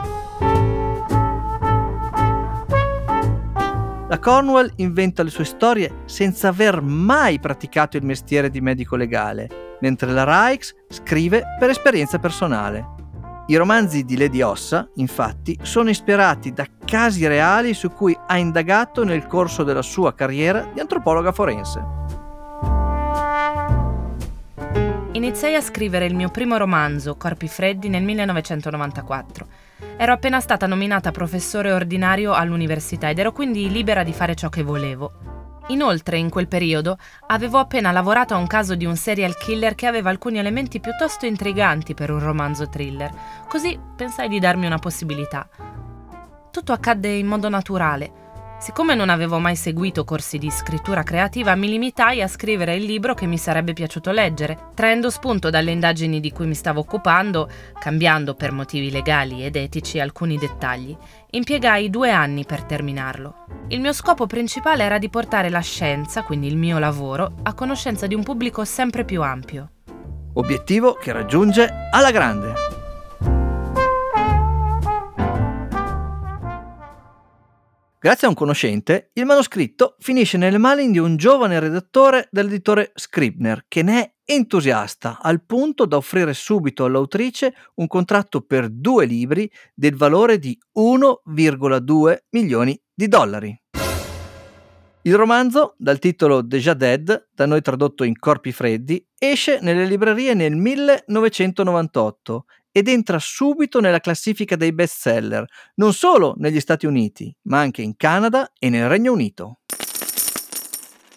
La 4.07 4.17
Cornwell 4.19 4.73
inventa 4.77 5.21
le 5.21 5.29
sue 5.29 5.45
storie 5.45 6.01
senza 6.05 6.47
aver 6.47 6.81
mai 6.81 7.39
praticato 7.39 7.97
il 7.97 8.03
mestiere 8.03 8.49
di 8.49 8.61
medico 8.61 8.95
legale, 8.95 9.77
mentre 9.81 10.11
la 10.11 10.47
Rikes 10.49 10.73
scrive 10.89 11.43
per 11.59 11.69
esperienza 11.69 12.17
personale. 12.17 12.95
I 13.45 13.55
romanzi 13.57 14.03
di 14.03 14.17
Lady 14.17 14.41
Ossa, 14.41 14.89
infatti, 14.95 15.55
sono 15.61 15.91
ispirati 15.91 16.51
da 16.51 16.65
casi 16.87 17.27
reali 17.27 17.73
su 17.73 17.89
cui 17.89 18.17
ha 18.27 18.37
indagato 18.37 19.03
nel 19.03 19.27
corso 19.27 19.63
della 19.63 19.81
sua 19.81 20.15
carriera 20.15 20.69
di 20.73 20.79
antropologa 20.79 21.33
forense. 21.33 21.83
Iniziai 25.11 25.55
a 25.55 25.61
scrivere 25.61 26.05
il 26.05 26.15
mio 26.15 26.29
primo 26.29 26.55
romanzo, 26.55 27.17
Corpi 27.17 27.49
Freddi, 27.49 27.89
nel 27.89 28.03
1994. 28.03 29.47
Ero 29.97 30.13
appena 30.13 30.39
stata 30.39 30.65
nominata 30.65 31.11
professore 31.11 31.73
ordinario 31.73 32.31
all'università 32.31 33.09
ed 33.09 33.19
ero 33.19 33.33
quindi 33.33 33.69
libera 33.69 34.03
di 34.03 34.13
fare 34.13 34.35
ciò 34.35 34.47
che 34.47 34.63
volevo. 34.63 35.11
Inoltre, 35.67 36.17
in 36.17 36.29
quel 36.29 36.47
periodo, 36.47 36.97
avevo 37.27 37.57
appena 37.57 37.91
lavorato 37.91 38.33
a 38.33 38.37
un 38.37 38.47
caso 38.47 38.75
di 38.75 38.85
un 38.85 38.95
serial 38.95 39.35
killer 39.35 39.75
che 39.75 39.87
aveva 39.87 40.09
alcuni 40.09 40.37
elementi 40.37 40.79
piuttosto 40.79 41.25
intriganti 41.25 41.93
per 41.93 42.11
un 42.11 42.19
romanzo 42.19 42.69
thriller, 42.69 43.11
così 43.49 43.77
pensai 43.95 44.29
di 44.29 44.39
darmi 44.39 44.65
una 44.65 44.77
possibilità. 44.77 45.49
Tutto 46.57 46.73
accadde 46.73 47.09
in 47.09 47.27
modo 47.27 47.49
naturale. 47.49 48.11
Siccome 48.59 48.95
non 48.95 49.09
avevo 49.09 49.37
mai 49.37 49.55
seguito 49.55 50.03
corsi 50.03 50.39
di 50.39 50.49
scrittura 50.49 51.03
creativa, 51.03 51.53
mi 51.53 51.67
limitai 51.69 52.23
a 52.23 52.27
scrivere 52.27 52.73
il 52.73 52.83
libro 52.83 53.13
che 53.13 53.27
mi 53.27 53.37
sarebbe 53.37 53.73
piaciuto 53.73 54.09
leggere, 54.09 54.71
traendo 54.73 55.11
spunto 55.11 55.51
dalle 55.51 55.69
indagini 55.69 56.19
di 56.19 56.31
cui 56.31 56.47
mi 56.47 56.55
stavo 56.55 56.79
occupando, 56.79 57.47
cambiando 57.79 58.33
per 58.33 58.53
motivi 58.53 58.89
legali 58.89 59.45
ed 59.45 59.55
etici 59.55 59.99
alcuni 59.99 60.35
dettagli. 60.39 60.97
Impiegai 61.29 61.91
due 61.91 62.09
anni 62.09 62.43
per 62.43 62.63
terminarlo. 62.63 63.45
Il 63.67 63.79
mio 63.79 63.93
scopo 63.93 64.25
principale 64.25 64.83
era 64.83 64.97
di 64.97 65.09
portare 65.09 65.51
la 65.51 65.61
scienza, 65.61 66.23
quindi 66.23 66.47
il 66.47 66.57
mio 66.57 66.79
lavoro, 66.79 67.35
a 67.43 67.53
conoscenza 67.53 68.07
di 68.07 68.15
un 68.15 68.23
pubblico 68.23 68.65
sempre 68.65 69.05
più 69.05 69.21
ampio. 69.21 69.73
Obiettivo 70.33 70.95
che 70.95 71.11
raggiunge 71.11 71.71
alla 71.91 72.09
grande. 72.09 72.76
Grazie 77.99 78.27
a 78.27 78.29
un 78.29 78.35
conoscente, 78.35 79.09
il 79.13 79.25
manoscritto 79.25 79.95
finisce 79.97 80.37
nelle 80.37 80.59
mani 80.59 80.91
di 80.91 80.99
un 80.99 81.17
giovane 81.17 81.59
redattore 81.59 82.27
dell'editore 82.29 82.91
Scribner, 82.93 83.65
che 83.67 83.81
ne 83.81 84.01
è 84.01 84.13
entusiasta 84.23 85.17
al 85.19 85.43
punto 85.43 85.85
da 85.85 85.97
offrire 85.97 86.35
subito 86.35 86.85
all'autrice 86.85 87.55
un 87.75 87.87
contratto 87.87 88.41
per 88.41 88.69
due 88.69 89.07
libri 89.07 89.51
del 89.73 89.95
valore 89.95 90.37
di 90.37 90.55
1,2 90.77 92.17
milioni 92.29 92.79
di 92.93 93.07
dollari. 93.07 93.59
Il 95.01 95.15
romanzo, 95.15 95.73
dal 95.77 95.97
titolo 95.97 96.41
Déjà 96.41 96.75
Dead, 96.75 97.29
da 97.33 97.45
noi 97.47 97.61
tradotto 97.61 98.03
in 98.03 98.19
Corpi 98.19 98.51
Freddi, 98.51 99.03
esce 99.17 99.57
nelle 99.61 99.85
librerie 99.85 100.35
nel 100.35 100.55
1998 100.55 102.45
ed 102.71 102.87
entra 102.87 103.19
subito 103.19 103.79
nella 103.79 103.99
classifica 103.99 104.55
dei 104.55 104.73
bestseller, 104.73 105.45
non 105.75 105.93
solo 105.93 106.35
negli 106.37 106.59
Stati 106.59 106.85
Uniti, 106.85 107.35
ma 107.43 107.59
anche 107.59 107.81
in 107.81 107.95
Canada 107.95 108.51
e 108.57 108.69
nel 108.69 108.87
Regno 108.87 109.13
Unito. 109.13 109.59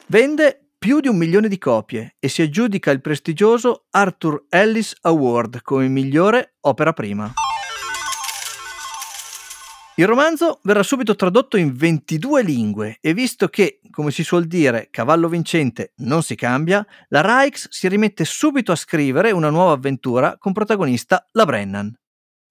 Vende 0.06 0.70
più 0.78 1.00
di 1.00 1.08
un 1.08 1.16
milione 1.16 1.48
di 1.48 1.58
copie 1.58 2.16
e 2.18 2.28
si 2.28 2.40
aggiudica 2.42 2.90
il 2.90 3.02
prestigioso 3.02 3.84
Arthur 3.90 4.46
Ellis 4.48 4.96
Award 5.02 5.60
come 5.62 5.88
migliore 5.88 6.54
opera 6.60 6.92
prima. 6.94 7.30
Il 9.96 10.06
romanzo 10.06 10.60
verrà 10.62 10.82
subito 10.82 11.14
tradotto 11.14 11.56
in 11.56 11.74
22 11.74 12.42
lingue 12.42 12.98
e 13.00 13.12
visto 13.12 13.48
che, 13.48 13.80
come 13.90 14.10
si 14.10 14.22
suol 14.22 14.46
dire, 14.46 14.88
cavallo 14.90 15.28
vincente 15.28 15.92
non 15.96 16.22
si 16.22 16.36
cambia, 16.36 16.86
la 17.08 17.20
Rijks 17.20 17.68
si 17.70 17.88
rimette 17.88 18.24
subito 18.24 18.72
a 18.72 18.76
scrivere 18.76 19.30
una 19.30 19.50
nuova 19.50 19.72
avventura 19.72 20.38
con 20.38 20.52
protagonista 20.52 21.26
la 21.32 21.44
Brennan. 21.44 21.94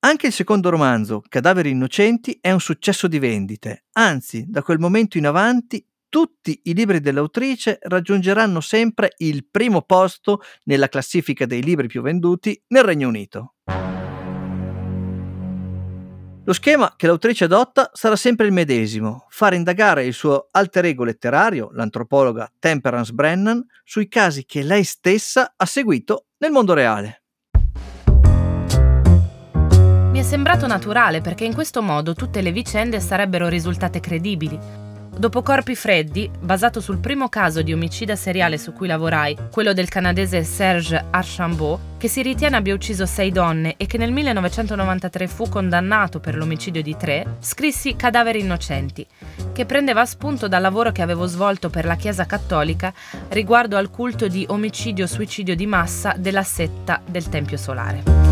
Anche 0.02 0.28
il 0.28 0.34
secondo 0.34 0.70
romanzo, 0.70 1.22
Cadaveri 1.28 1.72
innocenti, 1.72 2.38
è 2.40 2.52
un 2.52 2.62
successo 2.62 3.08
di 3.08 3.20
vendite, 3.20 3.86
anzi, 3.94 4.46
da 4.48 4.62
quel 4.62 4.80
momento 4.80 5.18
in 5.18 5.26
avanti 5.26 5.84
tutti 6.08 6.60
i 6.64 6.74
libri 6.74 7.00
dell'autrice 7.00 7.80
raggiungeranno 7.82 8.62
sempre 8.62 9.14
il 9.18 9.46
primo 9.50 9.82
posto 9.82 10.42
nella 10.64 10.88
classifica 10.88 11.46
dei 11.46 11.62
libri 11.62 11.88
più 11.88 12.02
venduti 12.02 12.60
nel 12.68 12.84
Regno 12.84 13.08
Unito. 13.08 13.54
Lo 16.50 16.56
schema 16.56 16.96
che 16.96 17.06
l'autrice 17.06 17.44
adotta 17.44 17.92
sarà 17.94 18.16
sempre 18.16 18.48
il 18.48 18.52
medesimo, 18.52 19.28
fare 19.30 19.56
indagare 19.56 20.08
il 20.08 20.14
suo 20.14 20.48
alter 20.50 20.86
ego 20.86 21.04
letterario, 21.04 21.70
l'antropologa 21.74 22.52
Temperance 22.58 23.14
Brennan, 23.14 23.64
sui 23.84 24.08
casi 24.08 24.46
che 24.46 24.64
lei 24.64 24.84
stessa 24.84 25.54
ha 25.56 25.66
seguito 25.68 26.26
nel 26.40 26.50
mondo 26.50 26.74
reale. 26.74 27.22
Mi 30.12 30.18
è 30.18 30.24
sembrato 30.24 30.66
naturale 30.66 31.22
perché 31.22 31.46
in 31.46 31.54
questo 31.54 31.84
modo 31.84 32.16
tutte 32.16 32.42
le 32.42 32.52
vicende 32.52 33.00
sarebbero 33.00 33.48
risultate 33.48 34.00
credibili. 34.00 34.89
Dopo 35.20 35.42
Corpi 35.42 35.76
Freddi, 35.76 36.32
basato 36.40 36.80
sul 36.80 37.00
primo 37.00 37.28
caso 37.28 37.62
di 37.62 37.74
omicida 37.74 38.16
seriale 38.16 38.58
su 38.58 38.72
cui 38.72 38.88
lavorai, 38.88 39.36
quello 39.52 39.74
del 39.74 39.90
canadese 39.90 40.46
Serge 40.46 41.08
Archambault, 41.10 41.98
che 41.98 42.08
si 42.08 42.22
ritiene 42.22 42.56
abbia 42.56 42.74
ucciso 42.74 43.06
sei 43.06 43.30
donne 43.30 43.74
e 43.76 43.86
che 43.86 43.98
nel 43.98 44.14
1993 44.14 45.28
fu 45.28 45.50
condannato 45.50 46.22
per 46.22 46.38
l'omicidio 46.38 46.82
di 46.82 46.96
tre, 46.96 47.36
scrissi 47.40 47.98
Cadaveri 47.98 48.40
innocenti, 48.40 49.06
che 49.52 49.66
prendeva 49.66 50.06
spunto 50.06 50.48
dal 50.48 50.62
lavoro 50.62 50.94
che 50.94 51.02
avevo 51.02 51.26
svolto 51.26 51.70
per 51.70 51.84
la 51.84 51.96
Chiesa 51.96 52.26
Cattolica 52.26 52.94
riguardo 53.28 53.76
al 53.76 53.90
culto 53.90 54.30
di 54.30 54.46
omicidio-suicidio 54.48 55.54
di 55.54 55.66
massa 55.66 56.16
della 56.18 56.44
setta 56.44 57.02
del 57.06 57.28
Tempio 57.28 57.58
Solare. 57.58 58.29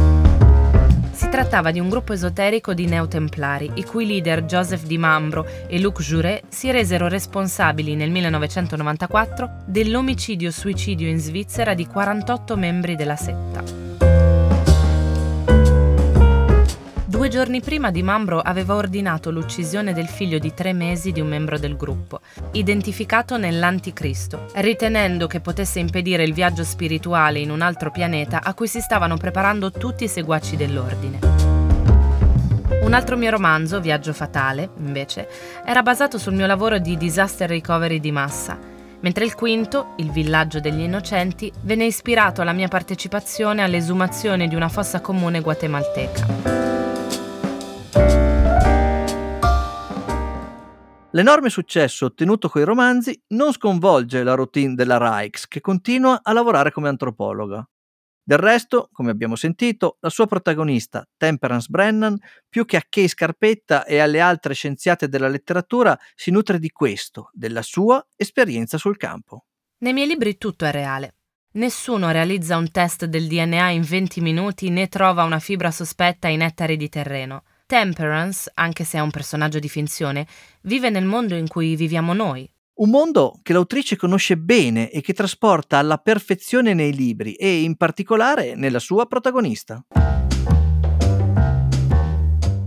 Si 1.18 1.30
trattava 1.30 1.72
di 1.72 1.80
un 1.80 1.90
gruppo 1.90 2.14
esoterico 2.14 2.76
di 2.76 2.86
neotemplari, 2.86 3.72
i 3.74 3.84
cui 3.84 4.06
leader 4.06 4.44
Joseph 4.44 4.84
Di 4.84 5.00
Mambro 5.00 5.48
e 5.66 5.80
Luc 5.80 6.00
Juret 6.00 6.44
si 6.50 6.70
resero 6.70 7.08
responsabili 7.08 7.96
nel 7.96 8.12
1994 8.12 9.64
dell'omicidio-suicidio 9.66 11.08
in 11.08 11.18
Svizzera 11.18 11.74
di 11.74 11.88
48 11.88 12.56
membri 12.56 12.96
della 12.96 13.16
setta. 13.16 13.87
Due 17.18 17.30
giorni 17.30 17.62
prima 17.62 17.90
Di 17.90 18.04
Mambro 18.04 18.40
aveva 18.40 18.76
ordinato 18.76 19.32
l'uccisione 19.32 19.92
del 19.92 20.06
figlio 20.06 20.38
di 20.38 20.54
tre 20.54 20.72
mesi 20.72 21.12
di 21.12 21.20
un 21.20 21.28
membro 21.28 21.58
del 21.58 21.76
gruppo, 21.76 22.20
identificato 22.52 23.38
nell'Anticristo, 23.38 24.46
ritenendo 24.54 25.26
che 25.26 25.40
potesse 25.40 25.80
impedire 25.80 26.24
il 26.24 26.34
viaggio 26.34 26.64
spirituale 26.64 27.40
in 27.40 27.50
un 27.50 27.62
altro 27.62 27.90
pianeta 27.90 28.42
a 28.44 28.54
cui 28.54 28.68
si 28.68 28.82
stavano 28.82 29.18
preparando 29.18 29.72
tutti 29.72 30.04
i 30.04 30.08
seguaci 30.08 30.56
dell'ordine. 30.58 31.20
Un 32.84 32.94
altro 32.94 33.18
mio 33.18 33.32
romanzo, 33.32 33.82
Viaggio 33.82 34.14
Fatale, 34.14 34.70
invece, 34.78 35.28
era 35.66 35.82
basato 35.82 36.20
sul 36.20 36.36
mio 36.36 36.46
lavoro 36.46 36.78
di 36.78 36.98
disaster 36.98 37.50
recovery 37.50 38.00
di 38.00 38.12
massa, 38.12 38.60
mentre 39.00 39.26
il 39.26 39.34
quinto, 39.34 39.94
Il 39.96 40.12
villaggio 40.12 40.60
degli 40.60 40.82
innocenti, 40.82 41.52
venne 41.62 41.86
ispirato 41.86 42.44
alla 42.44 42.54
mia 42.54 42.68
partecipazione 42.68 43.64
all'esumazione 43.64 44.48
di 44.48 44.54
una 44.54 44.70
fossa 44.70 45.02
comune 45.02 45.42
guatemalteca. 45.42 46.67
L'enorme 51.18 51.50
successo 51.50 52.06
ottenuto 52.06 52.48
coi 52.48 52.64
romanzi 52.64 53.20
non 53.30 53.52
sconvolge 53.52 54.22
la 54.22 54.36
routine 54.36 54.76
della 54.76 55.00
Rikes, 55.00 55.48
che 55.48 55.62
continua 55.62 56.20
a 56.22 56.32
lavorare 56.32 56.72
come 56.72 56.90
antropologa. 56.90 57.68
Del 58.22 58.38
resto, 58.38 58.88
come 58.92 59.10
abbiamo 59.10 59.36
sentito, 59.36 59.98
la 60.02 60.12
sua 60.12 60.28
protagonista, 60.28 61.10
Temperance 61.18 61.70
Brennan, 61.72 62.20
più 62.48 62.66
che 62.66 62.78
a 62.78 62.86
Kay 62.88 63.08
Scarpetta 63.08 63.84
e 63.86 63.98
alle 63.98 64.20
altre 64.20 64.54
scienziate 64.54 65.10
della 65.10 65.28
letteratura, 65.28 65.98
si 66.14 66.30
nutre 66.30 66.60
di 66.60 66.70
questo, 66.70 67.32
della 67.34 67.64
sua 67.64 68.06
esperienza 68.16 68.78
sul 68.78 68.98
campo. 68.98 69.46
Nei 69.80 69.94
miei 69.94 70.06
libri 70.06 70.38
tutto 70.38 70.66
è 70.66 70.72
reale. 70.72 71.16
Nessuno 71.54 72.12
realizza 72.12 72.58
un 72.58 72.70
test 72.70 73.06
del 73.06 73.28
DNA 73.28 73.72
in 73.72 73.82
20 73.82 74.22
minuti 74.22 74.70
né 74.70 74.88
trova 74.88 75.24
una 75.24 75.40
fibra 75.40 75.72
sospetta 75.72 76.28
in 76.28 76.44
ettari 76.44 76.78
di 76.78 76.90
terreno. 76.90 77.42
Temperance, 77.68 78.50
anche 78.54 78.86
se 78.86 78.98
è 78.98 79.02
un 79.02 79.12
personaggio 79.12 79.60
di 79.60 79.68
finzione, 79.68 80.26
vive 80.62 80.90
nel 80.90 81.04
mondo 81.04 81.36
in 81.36 81.50
cui 81.50 81.76
viviamo 81.76 82.14
noi. 82.14 82.50
Un 82.76 82.90
mondo 82.90 83.40
che 83.44 83.52
l'autrice 83.52 83.98
conosce 83.98 84.38
bene 84.38 84.90
e 84.90 85.02
che 85.02 85.12
trasporta 85.12 85.78
alla 85.78 85.98
perfezione 85.98 86.74
nei 86.74 86.94
libri 86.94 87.34
e 87.34 87.64
in 87.64 87.76
particolare 87.76 88.56
nella 88.56 88.80
sua 88.80 89.06
protagonista. 89.06 89.84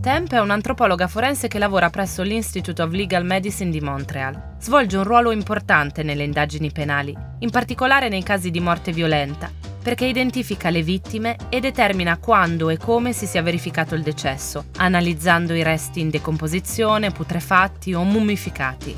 Temp 0.02 0.32
è 0.32 0.40
un'antropologa 0.40 1.08
forense 1.08 1.48
che 1.48 1.58
lavora 1.58 1.88
presso 1.88 2.22
l'Institute 2.22 2.82
of 2.82 2.92
Legal 2.92 3.24
Medicine 3.24 3.70
di 3.70 3.80
Montreal. 3.80 4.56
Svolge 4.58 4.98
un 4.98 5.04
ruolo 5.04 5.30
importante 5.30 6.02
nelle 6.02 6.24
indagini 6.24 6.70
penali, 6.72 7.16
in 7.38 7.48
particolare 7.48 8.10
nei 8.10 8.22
casi 8.22 8.50
di 8.50 8.60
morte 8.60 8.92
violenta, 8.92 9.50
perché 9.82 10.06
identifica 10.06 10.70
le 10.70 10.82
vittime 10.82 11.36
e 11.48 11.60
determina 11.60 12.18
quando 12.18 12.68
e 12.68 12.76
come 12.76 13.12
si 13.12 13.26
sia 13.26 13.42
verificato 13.42 13.94
il 13.94 14.02
decesso, 14.02 14.66
analizzando 14.76 15.54
i 15.54 15.62
resti 15.62 16.00
in 16.00 16.10
decomposizione, 16.10 17.10
putrefatti 17.10 17.94
o 17.94 18.02
mummificati. 18.02 18.96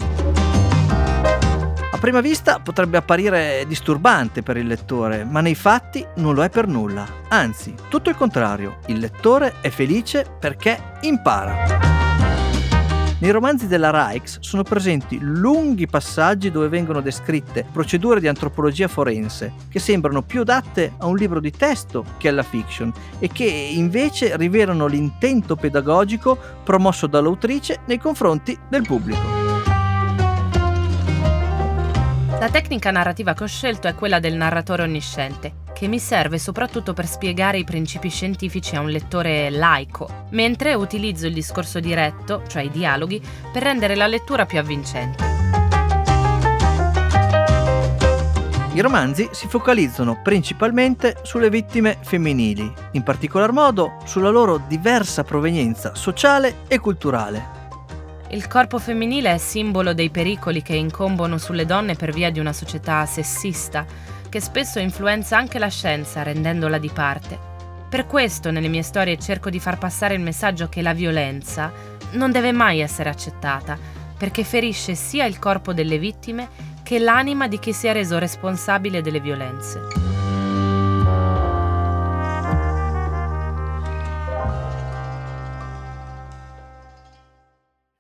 A 1.93 1.99
prima 1.99 2.21
vista 2.21 2.59
potrebbe 2.59 2.97
apparire 2.97 3.65
disturbante 3.69 4.43
per 4.43 4.57
il 4.57 4.67
lettore, 4.67 5.25
ma 5.25 5.41
nei 5.41 5.55
fatti 5.55 6.05
non 6.17 6.35
lo 6.35 6.43
è 6.43 6.51
per 6.51 6.67
nulla. 6.67 7.07
Anzi, 7.29 7.75
tutto 7.89 8.11
il 8.11 8.17
contrario, 8.17 8.79
il 8.87 8.99
lettore 8.99 9.55
è 9.61 9.69
felice 9.69 10.27
perché 10.41 10.97
impara. 11.03 11.92
Nei 13.23 13.31
romanzi 13.31 13.69
della 13.69 13.93
Rijks 13.93 14.39
sono 14.41 14.65
presenti 14.65 15.17
lunghi 15.21 15.87
passaggi 15.87 16.51
dove 16.51 16.67
vengono 16.67 17.01
descritte 17.01 17.65
procedure 17.71 18.19
di 18.19 18.27
antropologia 18.27 18.89
forense 18.89 19.53
che 19.69 19.79
sembrano 19.79 20.23
più 20.23 20.41
adatte 20.41 20.95
a 20.99 21.07
un 21.07 21.15
libro 21.15 21.39
di 21.39 21.53
testo 21.53 22.05
che 22.19 22.27
alla 22.27 22.43
fiction 22.43 22.93
e 23.21 23.29
che 23.29 23.45
invece 23.45 24.37
rivelano 24.37 24.89
l'intento 24.89 25.55
pedagogico 25.55 26.37
promosso 26.65 27.07
dall'autrice 27.07 27.83
nei 27.87 27.99
confronti 27.99 28.59
del 28.69 28.83
pubblico. 28.83 29.42
La 32.43 32.51
tecnica 32.51 32.91
narrativa 32.91 33.35
che 33.35 33.45
ho 33.45 33.47
scelto 33.47 33.87
è 33.87 33.95
quella 33.95 34.19
del 34.19 34.35
narratore 34.35 34.83
onnisciente, 34.83 35.59
che 35.73 35.87
mi 35.87 36.01
serve 36.01 36.41
soprattutto 36.41 36.93
per 36.93 37.07
spiegare 37.07 37.59
i 37.59 37.63
principi 37.63 38.09
scientifici 38.09 38.75
a 38.75 38.81
un 38.81 38.89
lettore 38.89 39.49
laico, 39.49 40.27
mentre 40.31 40.75
utilizzo 40.75 41.29
il 41.29 41.35
discorso 41.35 41.79
diretto, 41.79 42.43
cioè 42.49 42.63
i 42.65 42.71
dialoghi, 42.71 43.23
per 43.53 43.63
rendere 43.63 43.95
la 43.95 44.09
lettura 44.09 44.45
più 44.45 44.59
avvincente. 44.59 45.25
I 48.73 48.81
romanzi 48.81 49.29
si 49.31 49.47
focalizzano 49.47 50.21
principalmente 50.21 51.19
sulle 51.23 51.49
vittime 51.49 51.99
femminili, 52.01 52.73
in 52.91 53.05
particolar 53.05 53.53
modo 53.53 53.99
sulla 54.05 54.31
loro 54.31 54.61
diversa 54.67 55.23
provenienza 55.23 55.95
sociale 55.95 56.63
e 56.67 56.81
culturale. 56.81 57.62
Il 58.33 58.49
corpo 58.49 58.79
femminile 58.79 59.35
è 59.35 59.37
simbolo 59.37 59.93
dei 59.93 60.09
pericoli 60.09 60.63
che 60.63 60.75
incombono 60.75 61.37
sulle 61.37 61.67
donne 61.67 61.97
per 61.97 62.15
via 62.15 62.31
di 62.31 62.41
una 62.41 62.55
società 62.55 63.05
sessista, 63.05 63.85
che 64.31 64.41
spesso 64.41 64.79
influenza 64.79 65.37
anche 65.37 65.59
la 65.59 65.69
scienza 65.69 66.23
rendendola 66.23 66.79
di 66.79 66.89
parte. 66.89 67.39
Per 67.91 68.07
questo 68.07 68.51
nelle 68.51 68.69
mie 68.69 68.81
storie 68.81 69.19
cerco 69.19 69.51
di 69.51 69.61
far 69.61 69.77
passare 69.77 70.15
il 70.15 70.23
messaggio 70.23 70.71
che 70.71 70.81
la 70.81 70.95
violenza 70.95 71.71
non 72.13 72.33
deve 72.33 72.53
mai 72.53 72.81
essere 72.81 73.11
accettata, 73.11 73.79
perché 74.17 74.45
ferisce 74.45 74.95
sia 74.95 75.27
il 75.27 75.39
corpo 75.39 75.75
delle 75.75 75.99
vittime 75.99 76.49
che 76.83 76.99
l'anima 76.99 77.49
di 77.49 77.59
chi 77.59 77.75
si 77.75 77.87
è 77.87 77.93
reso 77.93 78.17
responsabile 78.17 79.03
delle 79.03 79.21
violenze. 79.21 80.22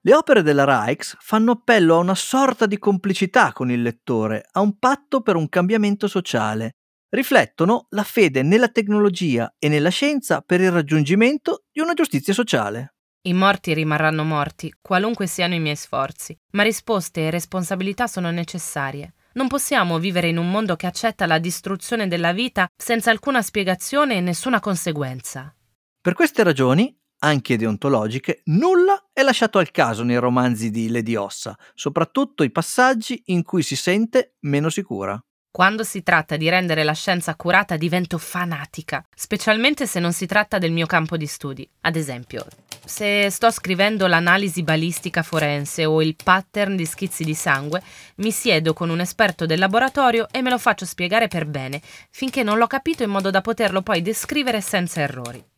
Le 0.05 0.15
opere 0.15 0.43
della 0.43 0.65
Rijks 0.65 1.17
fanno 1.21 1.53
appello 1.53 1.95
a 1.95 1.99
una 1.99 2.17
sorta 2.17 2.67
di 2.67 2.77
complicità 2.77 3.53
con 3.53 3.71
il 3.71 3.83
lettore, 3.83 4.49
a 4.51 4.61
un 4.61 4.77
patto 4.77 5.21
per 5.21 5.37
un 5.37 5.49
cambiamento 5.49 6.09
sociale. 6.09 6.73
Riflettono 7.09 7.87
la 7.91 8.03
fede 8.03 8.43
nella 8.43 8.67
tecnologia 8.67 9.55
e 9.61 9.69
nella 9.69 9.91
scienza 9.91 10.41
per 10.41 10.61
il 10.61 10.73
raggiungimento 10.73 11.67
di 11.71 11.81
una 11.81 11.95
giustizia 11.95 12.33
sociale. 12.33 12.95
I 13.29 13.33
morti 13.33 13.75
rimarranno 13.75 14.25
morti, 14.25 14.75
qualunque 14.81 15.29
siano 15.29 15.55
i 15.55 15.61
miei 15.61 15.77
sforzi, 15.77 16.37
ma 16.55 16.65
risposte 16.65 17.21
e 17.21 17.31
responsabilità 17.31 18.09
sono 18.09 18.33
necessarie. 18.33 19.15
Non 19.35 19.47
possiamo 19.47 20.01
vivere 20.01 20.27
in 20.27 20.37
un 20.37 20.51
mondo 20.51 20.75
che 20.75 20.89
accetta 20.89 21.27
la 21.27 21.39
distruzione 21.39 22.09
della 22.09 22.33
vita 22.33 22.67
senza 22.77 23.13
alcuna 23.13 23.41
spiegazione 23.41 24.17
e 24.17 24.21
nessuna 24.21 24.59
conseguenza. 24.59 25.55
Per 26.01 26.15
queste 26.15 26.43
ragioni, 26.43 26.93
anche 27.25 27.57
deontologiche, 27.57 28.43
nulla 28.47 29.11
è 29.13 29.23
lasciato 29.23 29.59
al 29.59 29.71
caso 29.71 30.03
nei 30.03 30.19
romanzi 30.19 30.71
di 30.71 30.89
Lady 30.89 31.15
Ossa, 31.15 31.57
soprattutto 31.75 32.43
i 32.43 32.51
passaggi 32.51 33.23
in 33.27 33.43
cui 33.43 33.63
si 33.63 33.77
sente 33.77 34.35
meno 34.41 34.69
sicura. 34.69 35.23
Quando 35.53 35.85
si 35.85 36.03
tratta 36.03 36.39
di 36.39 36.49
rendere 36.49 36.83
la 36.83 36.95
scienza 36.95 37.33
accurata 37.33 37.77
divento 37.77 38.17
fanatica, 38.17 39.05
specialmente 39.15 39.87
se 39.87 40.01
non 40.01 40.15
si 40.15 40.25
tratta 40.25 40.57
del 40.57 40.73
mio 40.73 40.87
campo 40.87 41.19
di 41.19 41.27
studi. 41.27 41.69
Ad 41.83 41.95
esempio, 41.95 42.47
se 42.85 43.29
sto 43.29 43.51
scrivendo 43.51 44.07
l'analisi 44.07 44.63
balistica 44.63 45.23
forense 45.23 45.85
o 45.85 46.01
il 46.01 46.17
pattern 46.17 46.75
di 46.75 46.87
schizzi 46.87 47.23
di 47.23 47.35
sangue, 47.35 47.83
mi 48.17 48.31
siedo 48.31 48.73
con 48.73 48.89
un 48.89 49.01
esperto 49.01 49.45
del 49.45 49.59
laboratorio 49.59 50.27
e 50.31 50.41
me 50.41 50.49
lo 50.49 50.59
faccio 50.59 50.87
spiegare 50.87 51.29
per 51.29 51.45
bene, 51.45 51.83
finché 52.11 52.43
non 52.43 52.57
l'ho 52.57 52.67
capito 52.67 53.03
in 53.03 53.11
modo 53.11 53.29
da 53.29 53.43
poterlo 53.43 53.83
poi 53.83 54.01
descrivere 54.01 54.63
senza 54.63 55.03
errori. 55.03 55.52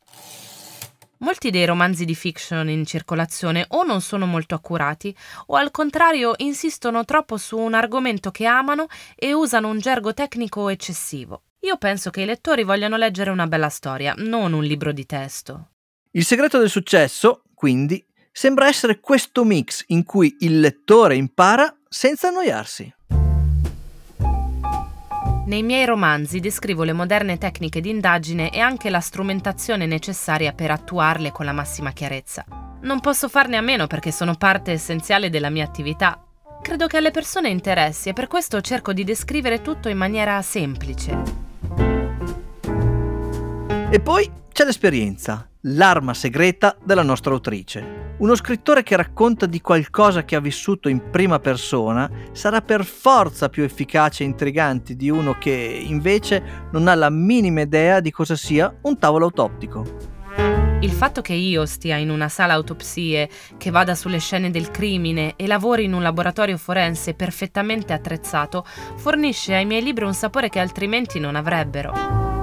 Molti 1.19 1.51
dei 1.51 1.65
romanzi 1.65 2.05
di 2.05 2.15
fiction 2.15 2.69
in 2.69 2.85
circolazione 2.85 3.65
o 3.69 3.83
non 3.83 4.01
sono 4.01 4.27
molto 4.27 4.55
accurati 4.55 5.15
o 5.47 5.57
al 5.57 5.71
contrario 5.71 6.35
insistono 6.39 7.05
troppo 7.05 7.37
su 7.37 7.57
un 7.57 7.75
argomento 7.75 8.31
che 8.31 8.47
amano 8.47 8.87
e 9.15 9.33
usano 9.33 9.69
un 9.69 9.79
gergo 9.79 10.15
tecnico 10.15 10.69
eccessivo. 10.69 11.43
Io 11.61 11.77
penso 11.79 12.11
che 12.11 12.23
i 12.23 12.27
lettori 12.27 12.65
vogliano 12.65 12.97
leggere 12.97 13.31
una 13.31 13.47
bella 13.47 13.69
storia, 13.71 14.15
non 14.19 14.53
un 14.53 14.65
libro 14.65 14.93
di 14.93 15.07
testo. 15.07 15.71
Il 16.11 16.25
segreto 16.25 16.59
del 16.59 16.69
successo, 16.69 17.45
quindi, 17.55 18.05
Sembra 18.37 18.67
essere 18.67 18.99
questo 18.99 19.45
mix 19.45 19.85
in 19.89 20.03
cui 20.03 20.39
il 20.41 20.59
lettore 20.59 21.15
impara 21.15 21.73
senza 21.89 22.29
annoiarsi. 22.29 22.93
Nei 25.47 25.63
miei 25.63 25.85
romanzi 25.85 26.41
descrivo 26.41 26.85
le 26.85 26.95
moderne 26.95 27.37
tecniche 27.37 27.83
di 27.83 27.91
indagine 27.91 28.51
e 28.51 28.61
anche 28.61 28.89
la 28.89 29.01
strumentazione 29.01 29.85
necessaria 29.85 30.55
per 30.55 30.71
attuarle 30.71 31.33
con 31.33 31.45
la 31.45 31.53
massima 31.53 31.93
chiarezza. 31.93 32.47
Non 32.81 33.01
posso 33.01 33.29
farne 33.29 33.59
a 33.59 33.61
meno 33.61 33.87
perché 33.87 34.11
sono 34.11 34.37
parte 34.37 34.73
essenziale 34.73 35.29
della 35.29 35.51
mia 35.51 35.65
attività. 35.65 36.19
Credo 36.63 36.87
che 36.87 36.97
alle 36.97 37.11
persone 37.11 37.51
interessi 37.51 38.09
e 38.09 38.13
per 38.15 38.27
questo 38.27 38.63
cerco 38.63 38.95
di 38.95 39.05
descrivere 39.05 39.61
tutto 39.61 39.91
in 39.91 39.99
maniera 39.99 40.41
semplice. 40.41 41.23
E 43.91 44.01
poi 44.01 44.31
c'è 44.51 44.65
l'esperienza, 44.65 45.47
l'arma 45.67 46.15
segreta 46.15 46.77
della 46.83 47.03
nostra 47.03 47.33
autrice. 47.33 48.03
Uno 48.19 48.35
scrittore 48.37 48.83
che 48.83 48.97
racconta 48.97 49.47
di 49.47 49.61
qualcosa 49.61 50.25
che 50.25 50.37
ha 50.37 50.41
vissuto 50.41 50.89
in 50.89 51.11
prima 51.11 51.39
persona 51.41 52.11
sarà 52.33 52.61
per 52.61 52.85
forza 52.85 53.49
più 53.49 53.63
efficace 53.65 54.23
e 54.23 54.27
intrigante 54.27 54.95
di 54.95 55.11
uno 55.11 55.37
che 55.39 55.51
invece 55.51 56.69
non 56.71 56.87
ha 56.87 56.95
la 56.95 57.11
minima 57.11 57.63
idea 57.63 58.01
di 58.01 58.11
cosa 58.11 58.37
sia 58.37 58.73
un 58.83 58.99
tavolo 58.99 59.25
autoptico. 59.25 60.13
Il 60.81 60.91
fatto 60.91 61.23
che 61.23 61.33
io 61.33 61.65
stia 61.65 61.97
in 61.97 62.11
una 62.11 62.29
sala 62.29 62.53
autopsie, 62.53 63.29
che 63.57 63.71
vada 63.71 63.95
sulle 63.95 64.19
scene 64.19 64.51
del 64.51 64.71
crimine 64.71 65.33
e 65.37 65.47
lavori 65.47 65.85
in 65.85 65.95
un 65.95 66.03
laboratorio 66.03 66.59
forense 66.59 67.15
perfettamente 67.15 67.95
attrezzato, 67.95 68.67
fornisce 68.97 69.55
ai 69.55 69.65
miei 69.65 69.83
libri 69.83 70.05
un 70.05 70.15
sapore 70.15 70.51
che 70.51 70.61
altrimenti 70.61 71.19
non 71.19 71.37
avrebbero. 71.37 72.34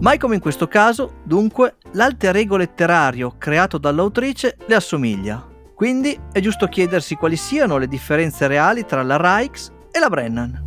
Mai 0.00 0.16
come 0.16 0.36
in 0.36 0.40
questo 0.40 0.68
caso, 0.68 1.22
dunque, 1.24 1.74
l'alter 1.92 2.36
ego 2.36 2.56
letterario 2.56 3.34
creato 3.36 3.78
dall'autrice 3.78 4.56
le 4.66 4.76
assomiglia. 4.76 5.44
Quindi 5.74 6.16
è 6.30 6.38
giusto 6.38 6.68
chiedersi 6.68 7.16
quali 7.16 7.36
siano 7.36 7.78
le 7.78 7.88
differenze 7.88 8.46
reali 8.46 8.86
tra 8.86 9.02
la 9.02 9.16
Rikes 9.20 9.72
e 9.90 9.98
la 9.98 10.08
Brennan. 10.08 10.66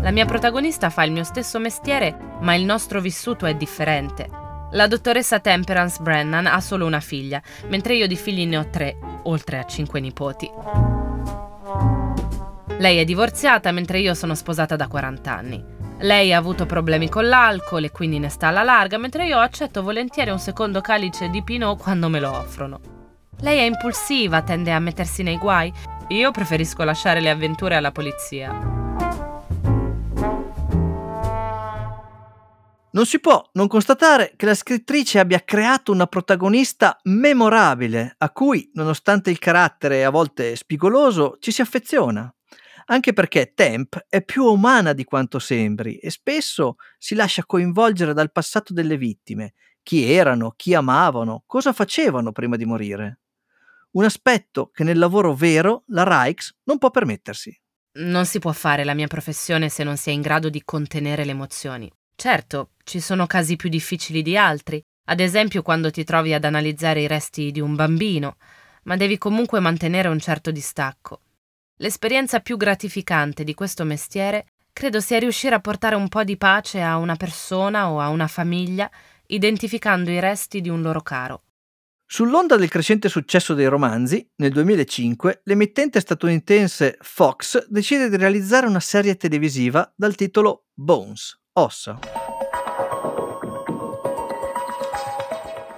La 0.00 0.10
mia 0.10 0.24
protagonista 0.24 0.88
fa 0.88 1.04
il 1.04 1.12
mio 1.12 1.24
stesso 1.24 1.58
mestiere, 1.58 2.16
ma 2.40 2.54
il 2.54 2.64
nostro 2.64 3.00
vissuto 3.00 3.44
è 3.44 3.54
differente. 3.54 4.26
La 4.70 4.86
dottoressa 4.86 5.40
Temperance 5.40 6.02
Brennan 6.02 6.46
ha 6.46 6.60
solo 6.60 6.86
una 6.86 7.00
figlia, 7.00 7.42
mentre 7.68 7.94
io 7.94 8.06
di 8.06 8.16
figli 8.16 8.46
ne 8.46 8.56
ho 8.56 8.70
tre, 8.70 8.96
oltre 9.24 9.58
a 9.58 9.64
cinque 9.64 10.00
nipoti. 10.00 10.50
Lei 12.78 12.98
è 12.98 13.04
divorziata 13.04 13.70
mentre 13.70 13.98
io 13.98 14.14
sono 14.14 14.34
sposata 14.34 14.76
da 14.76 14.86
40 14.88 15.36
anni. 15.36 15.75
Lei 16.00 16.34
ha 16.34 16.38
avuto 16.38 16.66
problemi 16.66 17.08
con 17.08 17.26
l'alcol 17.26 17.84
e 17.84 17.90
quindi 17.90 18.18
ne 18.18 18.28
sta 18.28 18.48
alla 18.48 18.62
larga, 18.62 18.98
mentre 18.98 19.26
io 19.26 19.38
accetto 19.38 19.82
volentieri 19.82 20.30
un 20.30 20.38
secondo 20.38 20.82
calice 20.82 21.30
di 21.30 21.42
Pinot 21.42 21.80
quando 21.80 22.10
me 22.10 22.20
lo 22.20 22.32
offrono. 22.32 22.80
Lei 23.40 23.58
è 23.58 23.62
impulsiva, 23.62 24.42
tende 24.42 24.72
a 24.72 24.78
mettersi 24.78 25.22
nei 25.22 25.38
guai. 25.38 25.72
Io 26.08 26.30
preferisco 26.32 26.84
lasciare 26.84 27.20
le 27.20 27.30
avventure 27.30 27.76
alla 27.76 27.92
polizia. 27.92 28.74
Non 32.90 33.04
si 33.04 33.18
può 33.18 33.42
non 33.54 33.66
constatare 33.66 34.34
che 34.36 34.46
la 34.46 34.54
scrittrice 34.54 35.18
abbia 35.18 35.42
creato 35.44 35.92
una 35.92 36.06
protagonista 36.06 36.98
memorabile, 37.04 38.14
a 38.18 38.30
cui, 38.30 38.70
nonostante 38.74 39.30
il 39.30 39.38
carattere 39.38 40.04
a 40.04 40.10
volte 40.10 40.56
spigoloso, 40.56 41.36
ci 41.40 41.52
si 41.52 41.62
affeziona 41.62 42.30
anche 42.86 43.12
perché 43.12 43.52
Temp 43.54 44.06
è 44.08 44.22
più 44.22 44.44
umana 44.44 44.92
di 44.92 45.04
quanto 45.04 45.38
sembri 45.38 45.96
e 45.98 46.10
spesso 46.10 46.76
si 46.98 47.14
lascia 47.14 47.44
coinvolgere 47.44 48.12
dal 48.12 48.32
passato 48.32 48.72
delle 48.72 48.96
vittime, 48.96 49.54
chi 49.82 50.10
erano, 50.10 50.52
chi 50.56 50.74
amavano, 50.74 51.44
cosa 51.46 51.72
facevano 51.72 52.32
prima 52.32 52.56
di 52.56 52.64
morire. 52.64 53.20
Un 53.92 54.04
aspetto 54.04 54.70
che 54.72 54.84
nel 54.84 54.98
lavoro 54.98 55.34
vero 55.34 55.84
la 55.88 56.04
Rijks 56.04 56.56
non 56.64 56.78
può 56.78 56.90
permettersi. 56.90 57.58
Non 57.98 58.26
si 58.26 58.38
può 58.38 58.52
fare 58.52 58.84
la 58.84 58.94
mia 58.94 59.06
professione 59.06 59.68
se 59.68 59.82
non 59.82 59.96
si 59.96 60.10
è 60.10 60.12
in 60.12 60.20
grado 60.20 60.50
di 60.50 60.62
contenere 60.64 61.24
le 61.24 61.30
emozioni. 61.30 61.90
Certo, 62.14 62.72
ci 62.84 63.00
sono 63.00 63.26
casi 63.26 63.56
più 63.56 63.68
difficili 63.68 64.22
di 64.22 64.36
altri, 64.36 64.82
ad 65.08 65.20
esempio 65.20 65.62
quando 65.62 65.90
ti 65.90 66.04
trovi 66.04 66.34
ad 66.34 66.44
analizzare 66.44 67.00
i 67.00 67.06
resti 67.06 67.50
di 67.50 67.60
un 67.60 67.74
bambino, 67.74 68.36
ma 68.84 68.96
devi 68.96 69.18
comunque 69.18 69.60
mantenere 69.60 70.08
un 70.08 70.18
certo 70.18 70.50
distacco. 70.50 71.22
L'esperienza 71.80 72.40
più 72.40 72.56
gratificante 72.56 73.44
di 73.44 73.52
questo 73.52 73.84
mestiere 73.84 74.46
credo 74.72 74.98
sia 75.00 75.18
riuscire 75.18 75.54
a 75.54 75.60
portare 75.60 75.94
un 75.94 76.08
po' 76.08 76.24
di 76.24 76.38
pace 76.38 76.80
a 76.80 76.96
una 76.96 77.16
persona 77.16 77.90
o 77.90 78.00
a 78.00 78.08
una 78.08 78.28
famiglia 78.28 78.90
identificando 79.26 80.10
i 80.10 80.18
resti 80.18 80.62
di 80.62 80.70
un 80.70 80.80
loro 80.80 81.02
caro. 81.02 81.42
Sull'onda 82.06 82.56
del 82.56 82.70
crescente 82.70 83.10
successo 83.10 83.52
dei 83.52 83.66
romanzi, 83.66 84.26
nel 84.36 84.52
2005 84.52 85.42
l'emittente 85.44 86.00
statunitense 86.00 86.96
Fox 87.00 87.66
decide 87.68 88.08
di 88.08 88.16
realizzare 88.16 88.66
una 88.66 88.80
serie 88.80 89.16
televisiva 89.16 89.92
dal 89.94 90.14
titolo 90.14 90.68
Bones, 90.72 91.38
Ossa. 91.54 91.98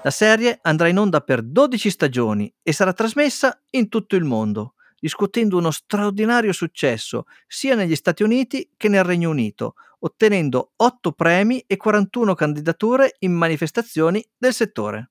La 0.05 0.11
serie 0.11 0.61
andrà 0.63 0.87
in 0.87 0.99
onda 0.99 1.21
per 1.23 1.43
12 1.43 1.91
stagioni 1.91 2.55
e 2.63 2.73
sarà 2.73 2.93
trasmessa 2.93 3.61
in 3.71 3.89
tutto 3.89 4.15
il 4.15 4.23
mondo 4.23 4.75
riscuotendo 5.01 5.57
uno 5.57 5.71
straordinario 5.71 6.53
successo 6.53 7.25
sia 7.47 7.75
negli 7.75 7.95
Stati 7.97 8.23
Uniti 8.23 8.71
che 8.77 8.89
nel 8.89 9.05
Regno 9.05 9.31
Unito, 9.31 9.75
ottenendo 10.01 10.73
8 10.77 11.13
premi 11.13 11.63
e 11.67 11.77
41 11.77 12.35
candidature 12.35 13.17
in 13.21 13.33
manifestazioni 13.33 14.25
del 14.37 14.53
settore. 14.53 15.11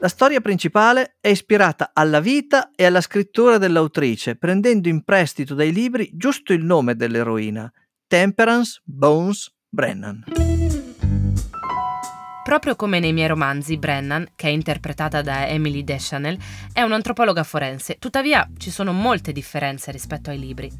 La 0.00 0.08
storia 0.08 0.40
principale 0.40 1.16
è 1.20 1.28
ispirata 1.28 1.90
alla 1.92 2.20
vita 2.20 2.70
e 2.76 2.84
alla 2.84 3.00
scrittura 3.00 3.58
dell'autrice, 3.58 4.36
prendendo 4.36 4.88
in 4.88 5.02
prestito 5.02 5.54
dai 5.54 5.72
libri 5.72 6.10
giusto 6.14 6.52
il 6.52 6.64
nome 6.64 6.94
dell'eroina, 6.94 7.70
Temperance 8.06 8.80
Bones 8.84 9.52
Brennan. 9.68 10.57
Proprio 12.48 12.76
come 12.76 12.98
nei 12.98 13.12
miei 13.12 13.28
romanzi, 13.28 13.76
Brennan, 13.76 14.26
che 14.34 14.46
è 14.46 14.50
interpretata 14.50 15.20
da 15.20 15.46
Emily 15.46 15.84
Deschanel, 15.84 16.38
è 16.72 16.80
un'antropologa 16.80 17.42
forense, 17.42 17.98
tuttavia 17.98 18.48
ci 18.56 18.70
sono 18.70 18.90
molte 18.92 19.32
differenze 19.32 19.92
rispetto 19.92 20.30
ai 20.30 20.38
libri. 20.38 20.72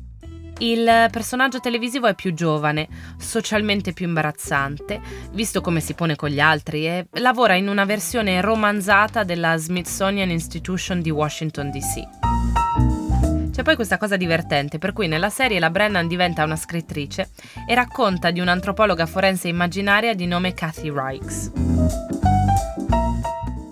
Il 0.61 1.09
personaggio 1.11 1.61
televisivo 1.61 2.07
è 2.07 2.15
più 2.15 2.33
giovane, 2.33 2.89
socialmente 3.19 3.93
più 3.93 4.07
imbarazzante, 4.07 4.99
visto 5.33 5.61
come 5.61 5.81
si 5.81 5.93
pone 5.93 6.17
con 6.17 6.31
gli 6.31 6.41
altri, 6.41 6.87
e 6.87 7.07
lavora 7.21 7.55
in 7.55 7.69
una 7.69 7.85
versione 7.85 8.41
romanzata 8.41 9.23
della 9.23 9.59
Smithsonian 9.59 10.31
Institution 10.31 11.03
di 11.03 11.11
Washington 11.11 11.71
DC. 11.71 12.38
Poi 13.69 13.77
questa 13.77 13.99
cosa 13.99 14.17
divertente, 14.17 14.79
per 14.79 14.95
cui 14.95 15.09
nella 15.09 15.29
serie 15.29 15.59
la 15.59 15.69
Brennan 15.69 16.09
diventa 16.09 16.43
una 16.43 16.57
scrittrice 16.57 17.29
e 17.69 17.75
racconta 17.75 18.31
di 18.31 18.41
un'antropologa 18.41 19.05
forense 19.05 19.49
immaginaria 19.49 20.15
di 20.15 20.25
nome 20.25 20.55
Kathy 20.55 20.91
Rikes. 20.91 21.53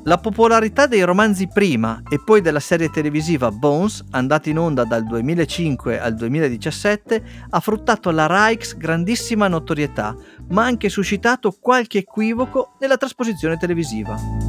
La 0.04 0.18
popolarità 0.18 0.86
dei 0.86 1.00
romanzi 1.00 1.48
prima 1.48 2.02
e 2.10 2.20
poi 2.22 2.42
della 2.42 2.60
serie 2.60 2.90
televisiva 2.90 3.50
Bones, 3.50 4.04
andata 4.10 4.50
in 4.50 4.58
onda 4.58 4.84
dal 4.84 5.02
2005 5.02 5.98
al 5.98 6.14
2017, 6.14 7.22
ha 7.48 7.60
fruttato 7.60 8.10
alla 8.10 8.26
Rikes 8.28 8.76
grandissima 8.76 9.48
notorietà, 9.48 10.14
ma 10.50 10.64
ha 10.64 10.66
anche 10.66 10.90
suscitato 10.90 11.56
qualche 11.58 12.00
equivoco 12.00 12.76
nella 12.80 12.98
trasposizione 12.98 13.56
televisiva. 13.56 14.45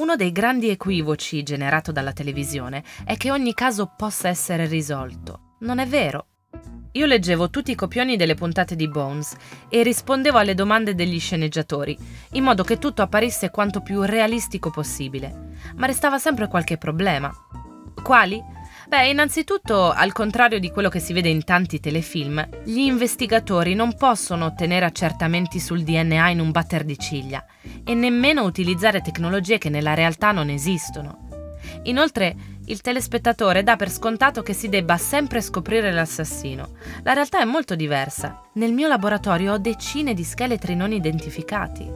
Uno 0.00 0.16
dei 0.16 0.32
grandi 0.32 0.70
equivoci 0.70 1.42
generato 1.42 1.92
dalla 1.92 2.14
televisione 2.14 2.82
è 3.04 3.18
che 3.18 3.30
ogni 3.30 3.52
caso 3.52 3.92
possa 3.94 4.28
essere 4.28 4.64
risolto. 4.66 5.56
Non 5.60 5.78
è 5.78 5.86
vero. 5.86 6.26
Io 6.92 7.04
leggevo 7.04 7.50
tutti 7.50 7.72
i 7.72 7.74
copioni 7.74 8.16
delle 8.16 8.34
puntate 8.34 8.76
di 8.76 8.88
Bones 8.88 9.36
e 9.68 9.82
rispondevo 9.82 10.38
alle 10.38 10.54
domande 10.54 10.94
degli 10.94 11.20
sceneggiatori, 11.20 11.98
in 12.32 12.44
modo 12.44 12.64
che 12.64 12.78
tutto 12.78 13.02
apparisse 13.02 13.50
quanto 13.50 13.82
più 13.82 14.00
realistico 14.00 14.70
possibile. 14.70 15.50
Ma 15.76 15.84
restava 15.84 16.18
sempre 16.18 16.48
qualche 16.48 16.78
problema. 16.78 17.30
Quali? 18.02 18.42
Beh, 18.88 19.10
innanzitutto, 19.10 19.90
al 19.90 20.12
contrario 20.12 20.58
di 20.58 20.70
quello 20.70 20.88
che 20.88 20.98
si 20.98 21.12
vede 21.12 21.28
in 21.28 21.44
tanti 21.44 21.78
telefilm, 21.78 22.48
gli 22.64 22.78
investigatori 22.78 23.74
non 23.74 23.94
possono 23.94 24.46
ottenere 24.46 24.86
accertamenti 24.86 25.60
sul 25.60 25.82
DNA 25.82 26.30
in 26.30 26.40
un 26.40 26.50
batter 26.52 26.84
di 26.84 26.98
ciglia 26.98 27.44
e 27.84 27.94
nemmeno 27.94 28.44
utilizzare 28.44 29.00
tecnologie 29.00 29.58
che 29.58 29.68
nella 29.68 29.94
realtà 29.94 30.32
non 30.32 30.48
esistono. 30.48 31.28
Inoltre, 31.84 32.36
il 32.66 32.80
telespettatore 32.80 33.62
dà 33.62 33.76
per 33.76 33.90
scontato 33.90 34.42
che 34.42 34.52
si 34.52 34.68
debba 34.68 34.96
sempre 34.96 35.40
scoprire 35.40 35.90
l'assassino. 35.90 36.74
La 37.02 37.12
realtà 37.12 37.40
è 37.40 37.44
molto 37.44 37.74
diversa. 37.74 38.42
Nel 38.54 38.72
mio 38.72 38.86
laboratorio 38.86 39.54
ho 39.54 39.58
decine 39.58 40.14
di 40.14 40.22
scheletri 40.22 40.74
non 40.74 40.92
identificati. 40.92 41.90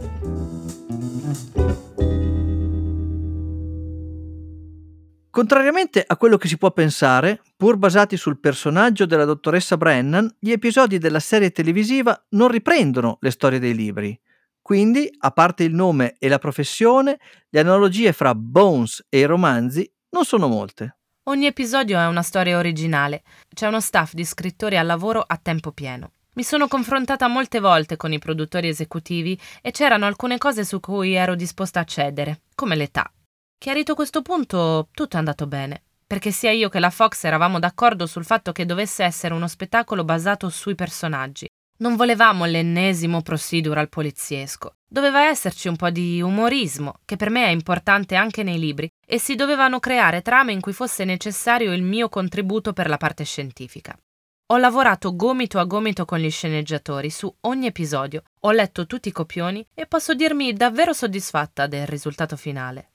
Contrariamente 5.31 6.05
a 6.07 6.17
quello 6.17 6.37
che 6.37 6.47
si 6.47 6.57
può 6.57 6.71
pensare, 6.71 7.41
pur 7.57 7.77
basati 7.77 8.17
sul 8.17 8.39
personaggio 8.39 9.05
della 9.05 9.25
dottoressa 9.25 9.77
Brennan, 9.77 10.33
gli 10.39 10.53
episodi 10.53 10.99
della 10.99 11.19
serie 11.19 11.51
televisiva 11.51 12.21
non 12.31 12.49
riprendono 12.49 13.19
le 13.21 13.31
storie 13.33 13.59
dei 13.59 13.75
libri. 13.75 14.17
Quindi, 14.65 15.15
a 15.19 15.31
parte 15.31 15.63
il 15.63 15.75
nome 15.75 16.15
e 16.19 16.27
la 16.27 16.39
professione, 16.39 17.19
le 17.51 17.61
analogie 17.61 18.15
fra 18.15 18.35
Bones 18.35 19.05
e 19.11 19.19
i 19.19 19.25
romanzi 19.25 19.87
non 20.13 20.25
sono 20.25 20.49
molte. 20.49 20.97
Ogni 21.25 21.45
episodio 21.45 21.99
è 21.99 22.07
una 22.07 22.23
storia 22.23 22.57
originale. 22.57 23.25
C'è 23.53 23.67
uno 23.67 23.83
staff 23.83 24.15
di 24.15 24.25
scrittori 24.25 24.79
al 24.79 24.87
lavoro 24.87 25.23
a 25.27 25.37
tempo 25.37 25.71
pieno. 25.71 26.13
Mi 26.37 26.43
sono 26.43 26.67
confrontata 26.67 27.29
molte 27.29 27.61
volte 27.61 27.99
con 27.99 28.15
i 28.15 28.19
produttori 28.19 28.69
esecutivi 28.69 29.39
e 29.61 29.71
c'erano 29.71 30.07
alcune 30.07 30.39
cose 30.39 30.65
su 30.65 30.81
cui 30.81 31.13
ero 31.13 31.35
disposta 31.35 31.81
a 31.81 31.85
cedere, 31.85 32.41
come 32.55 32.75
l'età. 32.75 33.13
Chiarito 33.59 33.95
questo 33.95 34.23
punto, 34.23 34.89
tutto 34.93 35.17
è 35.17 35.19
andato 35.19 35.47
bene, 35.47 35.83
perché 36.07 36.31
sia 36.31 36.53
io 36.53 36.71
che 36.71 36.81
la 36.81 36.89
Fox 36.89 37.25
eravamo 37.25 37.59
d'accordo 37.59 38.07
sul 38.07 38.25
fatto 38.25 38.53
che 38.53 38.65
dovesse 38.65 39.05
essere 39.05 39.35
uno 39.35 39.47
spettacolo 39.47 40.05
basato 40.05 40.49
sui 40.49 40.75
personaggi. 40.75 41.47
Non 41.77 41.97
volevamo 41.97 42.45
l'ennesimo 42.45 43.21
procedural 43.23 43.89
poliziesco. 43.89 44.77
Doveva 44.87 45.27
esserci 45.27 45.67
un 45.67 45.75
po' 45.75 45.91
di 45.91 46.23
umorismo, 46.23 47.01
che 47.05 47.17
per 47.17 47.31
me 47.31 47.47
è 47.47 47.49
importante 47.49 48.15
anche 48.15 48.45
nei 48.45 48.61
libri, 48.61 48.89
e 49.05 49.19
si 49.19 49.35
dovevano 49.35 49.81
creare 49.81 50.23
trame 50.23 50.53
in 50.53 50.61
cui 50.61 50.73
fosse 50.73 51.05
necessario 51.05 51.73
il 51.73 51.83
mio 51.83 52.09
contributo 52.09 52.73
per 52.73 52.89
la 52.89 52.97
parte 52.97 53.25
scientifica. 53.25 53.99
Ho 54.53 54.57
lavorato 54.57 55.17
gomito 55.17 55.59
a 55.59 55.65
gomito 55.65 56.05
con 56.05 56.19
gli 56.19 56.31
sceneggiatori 56.31 57.11
su 57.11 57.35
ogni 57.41 57.67
episodio, 57.67 58.23
ho 58.43 58.53
letto 58.53 58.87
tutti 58.87 59.09
i 59.09 59.13
copioni 59.13 59.67
e 59.75 59.87
posso 59.87 60.15
dirmi 60.15 60.53
davvero 60.53 60.93
soddisfatta 60.93 61.67
del 61.67 61.87
risultato 61.87 62.37
finale. 62.37 62.91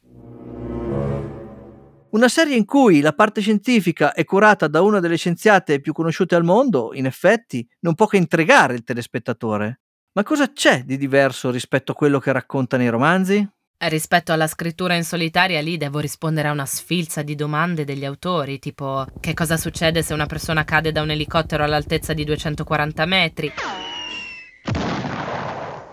Una 2.11 2.27
serie 2.27 2.55
in 2.55 2.65
cui 2.65 3.01
la 3.01 3.13
parte 3.13 3.39
scientifica 3.39 4.13
è 4.13 4.25
curata 4.25 4.67
da 4.67 4.81
una 4.81 4.99
delle 4.99 5.15
scienziate 5.15 5.79
più 5.79 5.93
conosciute 5.93 6.33
al 6.33 6.43
mondo, 6.43 6.89
in 6.95 7.05
effetti, 7.05 7.67
non 7.81 7.93
può 7.93 8.07
che 8.07 8.17
intrigare 8.17 8.73
il 8.73 8.83
telespettatore. 8.83 9.81
Ma 10.13 10.23
cosa 10.23 10.51
c'è 10.51 10.81
di 10.85 10.97
diverso 10.97 11.51
rispetto 11.51 11.91
a 11.91 11.95
quello 11.95 12.17
che 12.17 12.31
racconta 12.31 12.77
nei 12.77 12.89
romanzi? 12.89 13.47
Rispetto 13.77 14.31
alla 14.31 14.47
scrittura 14.47 14.95
in 14.95 15.03
solitaria, 15.03 15.61
lì 15.61 15.77
devo 15.77 15.99
rispondere 15.99 16.47
a 16.47 16.51
una 16.51 16.65
sfilza 16.65 17.21
di 17.21 17.35
domande 17.35 17.85
degli 17.85 18.05
autori, 18.05 18.57
tipo 18.57 19.05
che 19.19 19.35
cosa 19.35 19.55
succede 19.55 20.01
se 20.01 20.15
una 20.15 20.25
persona 20.25 20.63
cade 20.63 20.91
da 20.91 21.03
un 21.03 21.11
elicottero 21.11 21.63
all'altezza 21.63 22.13
di 22.13 22.23
240 22.23 23.05
metri? 23.05 23.53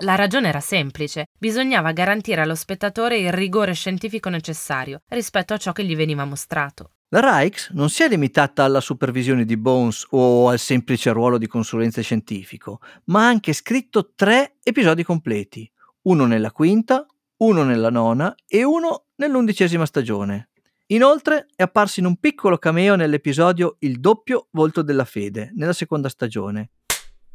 La 0.00 0.14
ragione 0.14 0.48
era 0.48 0.61
semplice, 0.61 1.28
bisognava 1.38 1.92
garantire 1.92 2.42
allo 2.42 2.54
spettatore 2.54 3.16
il 3.16 3.32
rigore 3.32 3.72
scientifico 3.72 4.28
necessario 4.28 5.00
rispetto 5.09 5.54
a 5.54 5.56
ciò 5.56 5.72
che 5.72 5.85
gli 5.85 5.96
veniva 5.96 6.26
mostrato. 6.26 6.90
La 7.09 7.40
Rikes 7.40 7.70
non 7.70 7.88
si 7.88 8.02
è 8.02 8.09
limitata 8.09 8.62
alla 8.62 8.80
supervisione 8.80 9.46
di 9.46 9.56
Bones 9.56 10.06
o 10.11 10.48
al 10.50 10.59
semplice 10.59 11.12
ruolo 11.12 11.38
di 11.38 11.46
consulenza 11.46 12.02
scientifico, 12.02 12.80
ma 13.04 13.24
ha 13.24 13.28
anche 13.28 13.54
scritto 13.54 14.12
tre 14.14 14.56
episodi 14.62 15.02
completi, 15.02 15.70
uno 16.02 16.26
nella 16.26 16.52
quinta, 16.52 17.06
uno 17.38 17.64
nella 17.64 17.90
nona 17.90 18.35
e 18.46 18.64
uno 18.64 19.06
nell'undicesima 19.16 19.87
stagione. 19.87 20.50
Inoltre 20.88 21.46
è 21.56 21.62
apparso 21.62 22.00
in 22.00 22.06
un 22.06 22.16
piccolo 22.16 22.59
cameo 22.59 22.96
nell'episodio 22.96 23.76
Il 23.78 23.98
doppio 23.98 24.48
volto 24.50 24.82
della 24.82 25.06
fede, 25.06 25.52
nella 25.54 25.72
seconda 25.72 26.11
stagione, 26.11 26.70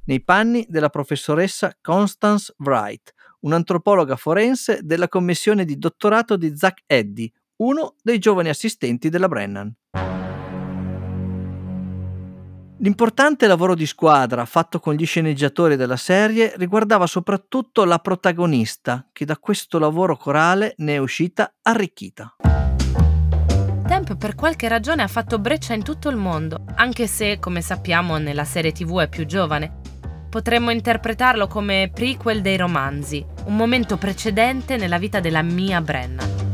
nei 0.06 0.24
panni 0.24 0.66
della 0.70 0.90
professoressa 0.90 1.76
Constance 1.82 2.54
Wright, 2.58 3.14
un'antropologa 3.42 4.16
forense 4.16 4.80
della 4.84 5.08
commissione 5.08 5.66
di 5.66 5.78
dottorato 5.78 6.38
di 6.38 6.56
Zach 6.56 6.82
Eddy, 6.86 7.32
uno 7.58 7.96
dei 8.02 8.20
giovani 8.20 8.50
assistenti 8.50 9.10
della 9.10 9.28
Brennan. 9.28 9.74
L'importante 12.80 13.46
lavoro 13.46 13.76
di 13.76 13.86
squadra 13.86 14.44
fatto 14.46 14.80
con 14.80 14.96
gli 14.96 15.06
sceneggiatori 15.06 15.76
della 15.76 15.98
serie 15.98 16.54
riguardava 16.56 17.06
soprattutto 17.06 17.86
la 17.86 18.00
protagonista, 18.00 19.08
che 19.12 19.24
da 19.24 19.38
questo 19.38 19.78
lavoro 19.78 20.18
corale 20.18 20.74
ne 20.78 20.96
è 20.96 20.98
uscita 20.98 21.54
arricchita. 21.62 22.38
Temp 23.86 24.18
per 24.18 24.34
qualche 24.34 24.68
ragione 24.68 25.04
ha 25.04 25.08
fatto 25.08 25.38
breccia 25.38 25.76
in 25.76 25.84
tutto 25.84 26.10
il 26.10 26.16
mondo, 26.16 26.64
anche 26.74 27.06
se, 27.06 27.38
come 27.40 27.62
sappiamo, 27.62 28.18
nella 28.18 28.46
serie 28.46 28.72
TV 28.72 29.02
è 29.02 29.10
più 29.10 29.26
giovane. 29.26 29.81
Potremmo 30.32 30.72
interpretarlo 30.72 31.48
come 31.48 31.91
prequel 31.94 32.41
dei 32.41 32.56
romanzi, 32.56 33.22
un 33.48 33.58
momento 33.58 33.98
precedente 33.98 34.78
nella 34.78 34.98
vita 34.98 35.20
della 35.20 35.41
mia 35.41 35.82
Brennan. 35.82 36.52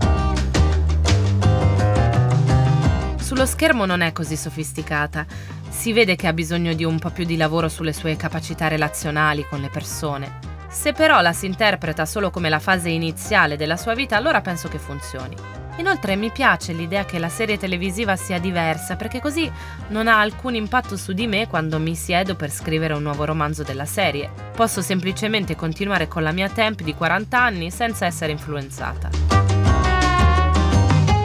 Sullo 3.18 3.46
schermo 3.46 3.86
non 3.86 4.02
è 4.02 4.12
così 4.14 4.36
sofisticata, 4.36 5.28
si 5.70 5.94
vede 5.94 6.16
che 6.16 6.26
ha 6.26 6.34
bisogno 6.34 6.74
di 6.74 6.84
un 6.84 6.98
po' 6.98 7.12
più 7.12 7.24
di 7.24 7.38
lavoro 7.38 7.70
sulle 7.70 7.94
sue 7.94 8.16
capacità 8.16 8.68
relazionali 8.68 9.46
con 9.48 9.62
le 9.62 9.70
persone. 9.70 10.40
Se 10.68 10.92
però 10.92 11.22
la 11.22 11.34
si 11.34 11.46
interpreta 11.46 12.08
solo 12.08 12.32
come 12.32 12.50
la 12.50 12.58
fase 12.58 12.90
iniziale 12.90 13.58
della 13.58 13.78
sua 13.78 13.94
vita, 13.94 14.18
allora 14.18 14.42
penso 14.42 14.70
che 14.70 14.80
funzioni. 14.80 15.36
Inoltre 15.78 16.16
mi 16.16 16.32
piace 16.32 16.74
l'idea 16.74 17.06
che 17.06 17.20
la 17.20 17.30
serie 17.30 17.58
televisiva 17.58 18.16
sia 18.16 18.40
diversa 18.40 18.96
perché 18.96 19.20
così 19.20 19.50
non 19.90 20.08
ha 20.08 20.20
alcun 20.20 20.56
impatto 20.56 20.98
su 20.98 21.14
di 21.14 21.28
me 21.28 21.48
quando 21.48 21.80
mi 21.80 21.96
siedo 21.96 22.36
per 22.36 22.52
scrivere 22.52 22.94
un 22.94 23.04
nuovo 23.04 23.26
romanzo 23.26 23.64
della 23.64 23.86
serie. 23.86 24.30
Posso 24.56 24.82
semplicemente 24.82 25.56
continuare 25.56 26.08
con 26.08 26.24
la 26.24 26.32
mia 26.32 26.50
temp 26.50 26.82
di 26.82 26.96
40 26.96 27.40
anni 27.40 27.70
senza 27.70 28.06
essere 28.06 28.32
influenzata. 28.32 29.10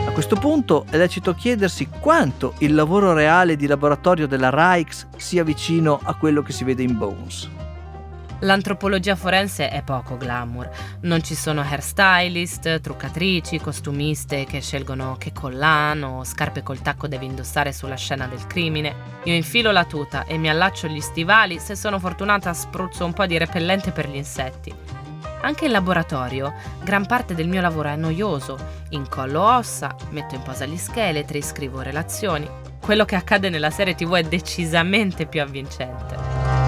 A 0.06 0.14
questo 0.14 0.36
punto 0.36 0.84
è 0.90 0.98
lecito 0.98 1.32
chiedersi 1.32 1.88
quanto 1.88 2.52
il 2.58 2.74
lavoro 2.74 3.14
reale 3.14 3.56
di 3.56 3.66
laboratorio 3.66 4.26
della 4.26 4.50
Rijks 4.50 5.08
sia 5.16 5.42
vicino 5.42 5.98
a 6.02 6.14
quello 6.14 6.42
che 6.42 6.52
si 6.52 6.64
vede 6.64 6.82
in 6.82 6.98
Bones. 6.98 7.61
L'antropologia 8.42 9.14
forense 9.14 9.68
è 9.68 9.82
poco 9.82 10.16
glamour. 10.16 10.68
Non 11.02 11.22
ci 11.22 11.36
sono 11.36 11.60
hairstylist, 11.60 12.80
truccatrici, 12.80 13.60
costumiste 13.60 14.44
che 14.46 14.60
scelgono 14.60 15.14
che 15.16 15.32
collano 15.32 16.18
o 16.18 16.24
scarpe 16.24 16.64
col 16.64 16.82
tacco 16.82 17.06
devi 17.06 17.26
indossare 17.26 17.72
sulla 17.72 17.94
scena 17.94 18.26
del 18.26 18.44
crimine. 18.48 19.20
Io 19.24 19.34
infilo 19.34 19.70
la 19.70 19.84
tuta 19.84 20.24
e 20.24 20.38
mi 20.38 20.50
allaccio 20.50 20.88
gli 20.88 21.00
stivali, 21.00 21.60
se 21.60 21.76
sono 21.76 22.00
fortunata 22.00 22.52
spruzzo 22.52 23.04
un 23.04 23.12
po' 23.12 23.26
di 23.26 23.38
repellente 23.38 23.92
per 23.92 24.08
gli 24.08 24.16
insetti. 24.16 24.74
Anche 25.42 25.66
in 25.66 25.70
laboratorio, 25.70 26.52
gran 26.82 27.06
parte 27.06 27.36
del 27.36 27.46
mio 27.46 27.60
lavoro 27.60 27.90
è 27.90 27.96
noioso. 27.96 28.58
Incollo 28.88 29.40
ossa, 29.40 29.94
metto 30.10 30.34
in 30.34 30.42
posa 30.42 30.66
gli 30.66 30.76
scheletri, 30.76 31.42
scrivo 31.42 31.80
relazioni. 31.80 32.48
Quello 32.80 33.04
che 33.04 33.14
accade 33.14 33.50
nella 33.50 33.70
serie 33.70 33.94
TV 33.94 34.14
è 34.14 34.22
decisamente 34.24 35.26
più 35.26 35.40
avvincente. 35.40 36.61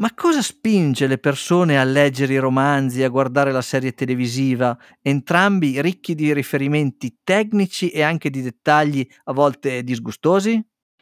Ma 0.00 0.14
cosa 0.14 0.40
spinge 0.40 1.06
le 1.06 1.18
persone 1.18 1.78
a 1.78 1.84
leggere 1.84 2.32
i 2.32 2.38
romanzi 2.38 3.02
a 3.02 3.08
guardare 3.08 3.52
la 3.52 3.60
serie 3.60 3.92
televisiva, 3.92 4.74
entrambi 5.02 5.78
ricchi 5.82 6.14
di 6.14 6.32
riferimenti 6.32 7.18
tecnici 7.22 7.90
e 7.90 8.00
anche 8.00 8.30
di 8.30 8.40
dettagli 8.40 9.06
a 9.24 9.34
volte 9.34 9.84
disgustosi? 9.84 10.58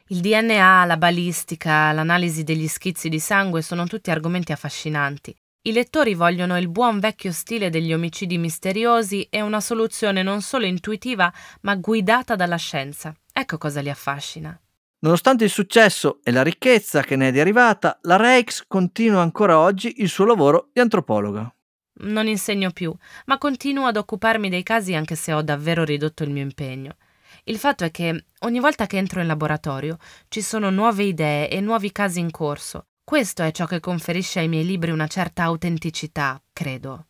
Il 0.07 0.19
DNA, 0.19 0.83
la 0.83 0.97
balistica, 0.97 1.93
l'analisi 1.93 2.43
degli 2.43 2.67
schizzi 2.67 3.07
di 3.07 3.19
sangue 3.19 3.61
sono 3.61 3.87
tutti 3.87 4.11
argomenti 4.11 4.51
affascinanti. 4.51 5.33
I 5.61 5.71
lettori 5.71 6.13
vogliono 6.13 6.57
il 6.57 6.67
buon 6.67 6.99
vecchio 6.99 7.31
stile 7.31 7.69
degli 7.69 7.93
omicidi 7.93 8.37
misteriosi 8.37 9.27
e 9.29 9.39
una 9.39 9.61
soluzione 9.61 10.23
non 10.23 10.41
solo 10.41 10.65
intuitiva, 10.65 11.31
ma 11.61 11.75
guidata 11.75 12.35
dalla 12.35 12.57
scienza. 12.57 13.15
Ecco 13.31 13.57
cosa 13.57 13.79
li 13.79 13.89
affascina. 13.89 14.59
Nonostante 15.01 15.45
il 15.45 15.49
successo 15.49 16.19
e 16.23 16.31
la 16.31 16.43
ricchezza 16.43 17.01
che 17.01 17.15
ne 17.15 17.29
è 17.29 17.31
derivata, 17.31 17.99
la 18.01 18.17
Reichs 18.17 18.65
continua 18.67 19.21
ancora 19.21 19.57
oggi 19.57 20.01
il 20.01 20.09
suo 20.09 20.25
lavoro 20.25 20.69
di 20.73 20.81
antropologa. 20.81 21.53
Non 22.01 22.27
insegno 22.27 22.71
più, 22.71 22.93
ma 23.25 23.37
continuo 23.37 23.85
ad 23.85 23.95
occuparmi 23.95 24.49
dei 24.49 24.63
casi 24.63 24.93
anche 24.95 25.15
se 25.15 25.31
ho 25.31 25.41
davvero 25.41 25.85
ridotto 25.85 26.23
il 26.23 26.31
mio 26.31 26.43
impegno. 26.43 26.97
Il 27.45 27.57
fatto 27.57 27.85
è 27.85 27.91
che 27.91 28.25
ogni 28.39 28.59
volta 28.59 28.87
che 28.87 28.97
entro 28.97 29.21
in 29.21 29.27
laboratorio 29.27 29.97
ci 30.27 30.41
sono 30.41 30.69
nuove 30.69 31.03
idee 31.03 31.49
e 31.49 31.61
nuovi 31.61 31.91
casi 31.91 32.19
in 32.19 32.31
corso. 32.31 32.87
Questo 33.03 33.41
è 33.41 33.51
ciò 33.51 33.65
che 33.65 33.79
conferisce 33.79 34.39
ai 34.39 34.47
miei 34.49 34.65
libri 34.65 34.91
una 34.91 35.07
certa 35.07 35.43
autenticità, 35.43 36.41
credo. 36.51 37.08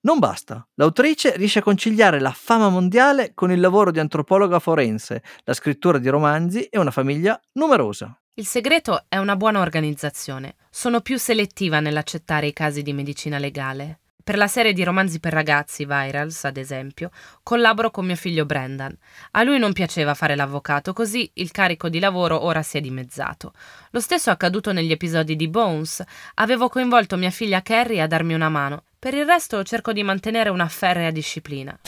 Non 0.00 0.20
basta. 0.20 0.64
L'autrice 0.74 1.36
riesce 1.36 1.58
a 1.58 1.62
conciliare 1.62 2.20
la 2.20 2.30
fama 2.30 2.68
mondiale 2.68 3.32
con 3.34 3.50
il 3.50 3.58
lavoro 3.58 3.90
di 3.90 3.98
antropologa 3.98 4.60
forense, 4.60 5.22
la 5.42 5.54
scrittura 5.54 5.98
di 5.98 6.08
romanzi 6.08 6.62
e 6.64 6.78
una 6.78 6.92
famiglia 6.92 7.40
numerosa. 7.54 8.16
Il 8.34 8.46
segreto 8.46 9.06
è 9.08 9.16
una 9.16 9.34
buona 9.34 9.58
organizzazione. 9.58 10.54
Sono 10.70 11.00
più 11.00 11.18
selettiva 11.18 11.80
nell'accettare 11.80 12.46
i 12.46 12.52
casi 12.52 12.82
di 12.82 12.92
medicina 12.92 13.38
legale. 13.38 13.98
Per 14.22 14.36
la 14.36 14.46
serie 14.46 14.72
di 14.72 14.84
romanzi 14.84 15.18
per 15.18 15.32
ragazzi, 15.32 15.84
Virals, 15.84 16.44
ad 16.44 16.58
esempio, 16.58 17.10
collaboro 17.42 17.90
con 17.90 18.04
mio 18.06 18.14
figlio 18.14 18.44
Brendan. 18.44 18.96
A 19.32 19.42
lui 19.42 19.58
non 19.58 19.72
piaceva 19.72 20.14
fare 20.14 20.36
l'avvocato, 20.36 20.92
così 20.92 21.28
il 21.34 21.50
carico 21.50 21.88
di 21.88 21.98
lavoro 21.98 22.44
ora 22.44 22.62
si 22.62 22.76
è 22.76 22.80
dimezzato. 22.80 23.52
Lo 23.90 24.00
stesso 24.00 24.28
è 24.28 24.32
accaduto 24.34 24.70
negli 24.70 24.92
episodi 24.92 25.34
di 25.34 25.48
Bones. 25.48 26.04
Avevo 26.34 26.68
coinvolto 26.68 27.16
mia 27.16 27.30
figlia 27.30 27.62
Carrie 27.62 28.02
a 28.02 28.06
darmi 28.06 28.34
una 28.34 28.50
mano. 28.50 28.84
Per 29.00 29.14
il 29.14 29.24
resto 29.24 29.62
cerco 29.62 29.92
di 29.92 30.02
mantenere 30.02 30.48
una 30.48 30.66
ferrea 30.66 31.12
disciplina. 31.12 31.78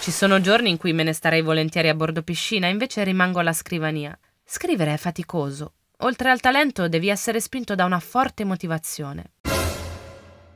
Ci 0.00 0.10
sono 0.10 0.40
giorni 0.40 0.70
in 0.70 0.78
cui 0.78 0.94
me 0.94 1.02
ne 1.02 1.12
starei 1.12 1.42
volentieri 1.42 1.90
a 1.90 1.94
bordo 1.94 2.22
piscina, 2.22 2.66
invece 2.66 3.04
rimango 3.04 3.40
alla 3.40 3.52
scrivania. 3.52 4.18
Scrivere 4.42 4.94
è 4.94 4.96
faticoso. 4.96 5.74
oltre 5.98 6.30
al 6.30 6.40
talento 6.40 6.88
devi 6.88 7.08
essere 7.08 7.40
spinto 7.40 7.74
da 7.74 7.84
una 7.84 8.00
forte 8.00 8.44
motivazione. 8.44 9.32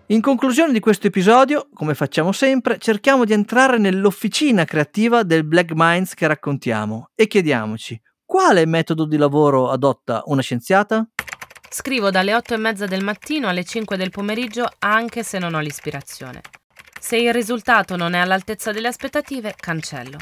In 0.06 0.22
conclusione 0.22 0.72
di 0.72 0.80
questo 0.80 1.08
episodio, 1.08 1.68
come 1.74 1.94
facciamo 1.94 2.32
sempre, 2.32 2.78
cerchiamo 2.78 3.26
di 3.26 3.34
entrare 3.34 3.76
nell'officina 3.76 4.64
creativa 4.64 5.22
del 5.22 5.44
Black 5.44 5.72
Minds 5.74 6.14
che 6.14 6.26
raccontiamo 6.26 7.10
e 7.14 7.26
chiediamoci 7.26 8.00
quale 8.24 8.66
metodo 8.66 9.06
di 9.06 9.16
lavoro 9.16 9.70
adotta 9.70 10.22
una 10.26 10.42
scienziata? 10.42 11.08
Scrivo 11.70 12.10
dalle 12.10 12.34
8 12.34 12.54
e 12.54 12.56
mezza 12.56 12.86
del 12.86 13.04
mattino 13.04 13.46
alle 13.46 13.62
5 13.62 13.98
del 13.98 14.10
pomeriggio 14.10 14.70
anche 14.78 15.22
se 15.22 15.38
non 15.38 15.54
ho 15.54 15.60
l'ispirazione. 15.60 16.40
Se 16.98 17.16
il 17.16 17.32
risultato 17.32 17.94
non 17.94 18.14
è 18.14 18.18
all'altezza 18.18 18.72
delle 18.72 18.88
aspettative, 18.88 19.54
cancello. 19.54 20.16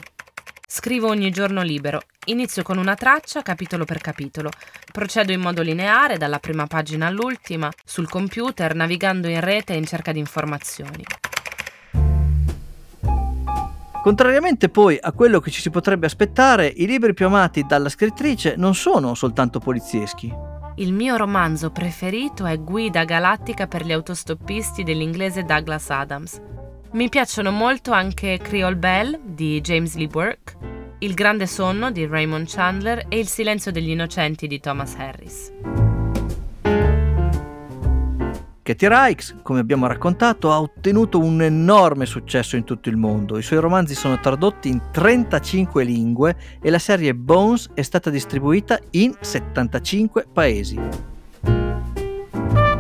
Scrivo 0.66 1.06
ogni 1.06 1.30
giorno 1.30 1.62
libero. 1.62 2.02
Inizio 2.26 2.64
con 2.64 2.78
una 2.78 2.96
traccia, 2.96 3.42
capitolo 3.42 3.84
per 3.84 4.00
capitolo. 4.00 4.50
Procedo 4.92 5.30
in 5.30 5.40
modo 5.40 5.62
lineare, 5.62 6.18
dalla 6.18 6.40
prima 6.40 6.66
pagina 6.66 7.06
all'ultima, 7.06 7.70
sul 7.84 8.08
computer, 8.08 8.74
navigando 8.74 9.28
in 9.28 9.40
rete 9.40 9.74
in 9.74 9.86
cerca 9.86 10.10
di 10.10 10.18
informazioni. 10.18 11.04
Contrariamente 14.02 14.68
poi 14.68 14.98
a 15.00 15.12
quello 15.12 15.38
che 15.38 15.52
ci 15.52 15.60
si 15.60 15.70
potrebbe 15.70 16.06
aspettare, 16.06 16.66
i 16.66 16.86
libri 16.86 17.14
più 17.14 17.26
amati 17.26 17.64
dalla 17.66 17.88
scrittrice 17.88 18.54
non 18.56 18.74
sono 18.74 19.14
soltanto 19.14 19.60
polizieschi. 19.60 20.55
Il 20.78 20.92
mio 20.92 21.16
romanzo 21.16 21.70
preferito 21.70 22.44
è 22.44 22.58
Guida 22.58 23.04
galattica 23.04 23.66
per 23.66 23.82
gli 23.86 23.92
autostoppisti 23.92 24.82
dell'inglese 24.82 25.42
Douglas 25.42 25.88
Adams. 25.88 26.38
Mi 26.92 27.08
piacciono 27.08 27.50
molto 27.50 27.92
anche 27.92 28.36
Creole 28.36 28.76
Bell 28.76 29.18
di 29.22 29.62
James 29.62 29.94
Lee 29.96 30.06
Burke, 30.06 30.54
Il 30.98 31.14
grande 31.14 31.46
sonno 31.46 31.90
di 31.90 32.04
Raymond 32.04 32.46
Chandler 32.46 33.06
e 33.08 33.18
Il 33.18 33.26
silenzio 33.26 33.72
degli 33.72 33.88
innocenti 33.88 34.46
di 34.46 34.60
Thomas 34.60 34.94
Harris. 34.96 35.50
Katie 38.66 38.88
Rikes, 38.88 39.36
come 39.42 39.60
abbiamo 39.60 39.86
raccontato, 39.86 40.50
ha 40.50 40.60
ottenuto 40.60 41.20
un 41.20 41.40
enorme 41.40 42.04
successo 42.04 42.56
in 42.56 42.64
tutto 42.64 42.88
il 42.88 42.96
mondo. 42.96 43.38
I 43.38 43.42
suoi 43.42 43.60
romanzi 43.60 43.94
sono 43.94 44.18
tradotti 44.18 44.68
in 44.68 44.90
35 44.90 45.84
lingue 45.84 46.36
e 46.60 46.68
la 46.68 46.80
serie 46.80 47.14
Bones 47.14 47.70
è 47.74 47.82
stata 47.82 48.10
distribuita 48.10 48.76
in 48.90 49.14
75 49.20 50.26
paesi. 50.32 50.80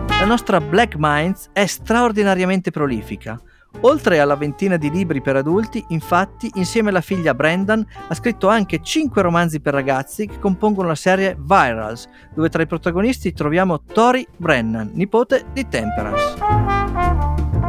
La 0.08 0.24
nostra 0.24 0.60
Black 0.60 0.96
Minds 0.98 1.50
è 1.52 1.66
straordinariamente 1.66 2.72
prolifica. 2.72 3.40
Oltre 3.80 4.18
alla 4.18 4.36
ventina 4.36 4.76
di 4.76 4.90
libri 4.90 5.20
per 5.20 5.36
adulti, 5.36 5.84
infatti, 5.88 6.50
insieme 6.54 6.90
alla 6.90 7.00
figlia 7.00 7.34
Brendan 7.34 7.86
ha 8.08 8.14
scritto 8.14 8.48
anche 8.48 8.82
5 8.82 9.22
romanzi 9.22 9.60
per 9.60 9.74
ragazzi 9.74 10.26
che 10.26 10.38
compongono 10.38 10.88
la 10.88 10.94
serie 10.94 11.36
Virals, 11.38 12.08
dove 12.34 12.48
tra 12.48 12.62
i 12.62 12.66
protagonisti 12.66 13.32
troviamo 13.32 13.82
Tori 13.82 14.26
Brennan, 14.36 14.90
nipote 14.94 15.46
di 15.52 15.68
Temperance. 15.68 16.34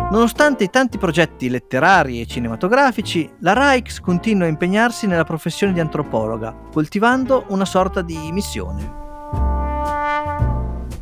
Nonostante 0.10 0.64
i 0.64 0.70
tanti 0.70 0.98
progetti 0.98 1.50
letterari 1.50 2.22
e 2.22 2.26
cinematografici, 2.26 3.30
la 3.40 3.74
Rikes 3.74 4.00
continua 4.00 4.46
a 4.46 4.50
impegnarsi 4.50 5.06
nella 5.06 5.26
professione 5.26 5.74
di 5.74 5.82
antropologa, 5.82 6.56
coltivando 6.72 7.44
una 7.50 7.66
sorta 7.66 8.02
di 8.02 8.32
missione. 8.32 9.07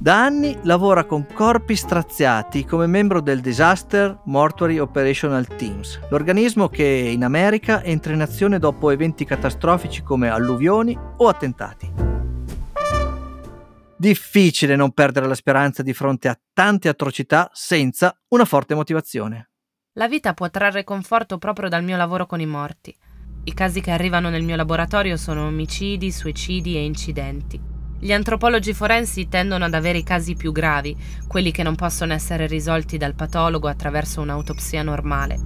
Da 0.06 0.24
anni 0.24 0.56
lavora 0.66 1.06
con 1.06 1.26
corpi 1.34 1.76
straziati 1.76 2.64
come 2.64 2.86
membro 2.86 3.22
del 3.22 3.42
Disaster 3.42 4.20
Mortuary 4.26 4.78
Operational 4.78 5.48
Teams, 5.48 6.00
l'organismo 6.12 6.70
che 6.70 6.84
in 6.84 7.24
America 7.24 7.82
entra 7.82 8.14
in 8.14 8.22
azione 8.22 8.60
dopo 8.60 8.92
eventi 8.92 9.26
catastrofici 9.26 10.04
come 10.04 10.30
alluvioni 10.30 10.96
o 11.18 11.28
attentati. 11.28 11.92
Difficile 13.98 14.76
non 14.76 14.92
perdere 14.92 15.26
la 15.26 15.34
speranza 15.34 15.82
di 15.82 15.94
fronte 15.94 16.28
a 16.28 16.40
tante 16.54 16.88
atrocità 16.88 17.50
senza 17.52 18.16
una 18.28 18.46
forte 18.46 18.76
motivazione. 18.76 19.50
La 19.94 20.08
vita 20.08 20.36
può 20.36 20.48
trarre 20.52 20.84
conforto 20.84 21.40
proprio 21.40 21.68
dal 21.68 21.84
mio 21.84 21.98
lavoro 21.98 22.28
con 22.28 22.40
i 22.40 22.46
morti. 22.46 22.96
I 23.46 23.54
casi 23.56 23.82
che 23.82 23.90
arrivano 23.90 24.30
nel 24.30 24.44
mio 24.44 24.56
laboratorio 24.56 25.18
sono 25.18 25.48
omicidi, 25.48 26.12
suicidi 26.12 26.76
e 26.76 26.86
incidenti. 26.86 27.74
Gli 27.98 28.12
antropologi 28.12 28.74
forensi 28.74 29.28
tendono 29.30 29.66
ad 29.66 29.74
avere 29.74 30.00
i 30.00 30.04
casi 30.04 30.36
più 30.36 30.52
gravi, 30.52 30.96
quelli 31.28 31.52
che 31.52 31.64
non 31.64 31.76
possono 31.76 32.14
essere 32.14 32.46
risolti 32.46 32.98
dal 32.98 33.16
patologo 33.16 33.68
attraverso 33.68 34.22
un'autopsia 34.22 34.84
normale. 34.84 35.40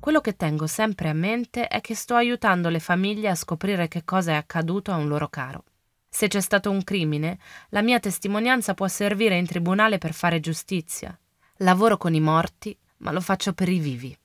Quello 0.00 0.20
che 0.20 0.36
tengo 0.36 0.66
sempre 0.66 1.08
a 1.08 1.14
mente 1.14 1.68
è 1.68 1.80
che 1.80 1.94
sto 1.94 2.14
aiutando 2.14 2.68
le 2.68 2.80
famiglie 2.80 3.28
a 3.28 3.34
scoprire 3.34 3.88
che 3.88 4.04
cosa 4.04 4.32
è 4.32 4.34
accaduto 4.34 4.90
a 4.90 4.96
un 4.96 5.08
loro 5.08 5.28
caro. 5.28 5.64
Se 6.08 6.28
c'è 6.28 6.40
stato 6.40 6.70
un 6.70 6.84
crimine, 6.84 7.38
la 7.70 7.82
mia 7.82 7.98
testimonianza 7.98 8.74
può 8.74 8.86
servire 8.88 9.36
in 9.36 9.46
tribunale 9.46 9.98
per 9.98 10.12
fare 10.12 10.40
giustizia. 10.40 11.18
Lavoro 11.58 11.96
con 11.96 12.14
i 12.14 12.20
morti, 12.20 12.76
ma 12.98 13.12
lo 13.12 13.20
faccio 13.20 13.52
per 13.52 13.68
i 13.68 13.78
vivi. 13.78 14.16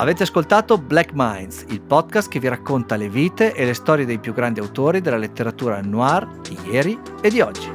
Avete 0.00 0.22
ascoltato 0.22 0.78
Black 0.78 1.10
Minds, 1.12 1.64
il 1.70 1.80
podcast 1.80 2.28
che 2.28 2.38
vi 2.38 2.46
racconta 2.46 2.94
le 2.94 3.08
vite 3.08 3.52
e 3.52 3.64
le 3.64 3.74
storie 3.74 4.06
dei 4.06 4.18
più 4.18 4.32
grandi 4.32 4.60
autori 4.60 5.00
della 5.00 5.16
letteratura 5.16 5.80
noir 5.80 6.24
di 6.40 6.56
ieri 6.70 6.96
e 7.20 7.28
di 7.28 7.40
oggi. 7.40 7.68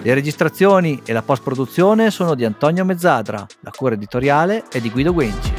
Le 0.00 0.14
registrazioni 0.14 1.02
e 1.04 1.12
la 1.12 1.20
post-produzione 1.20 2.10
sono 2.10 2.34
di 2.34 2.46
Antonio 2.46 2.82
Mezzadra, 2.86 3.46
la 3.60 3.70
cura 3.76 3.92
editoriale 3.92 4.64
è 4.70 4.80
di 4.80 4.90
Guido 4.90 5.12
Guenci. 5.12 5.52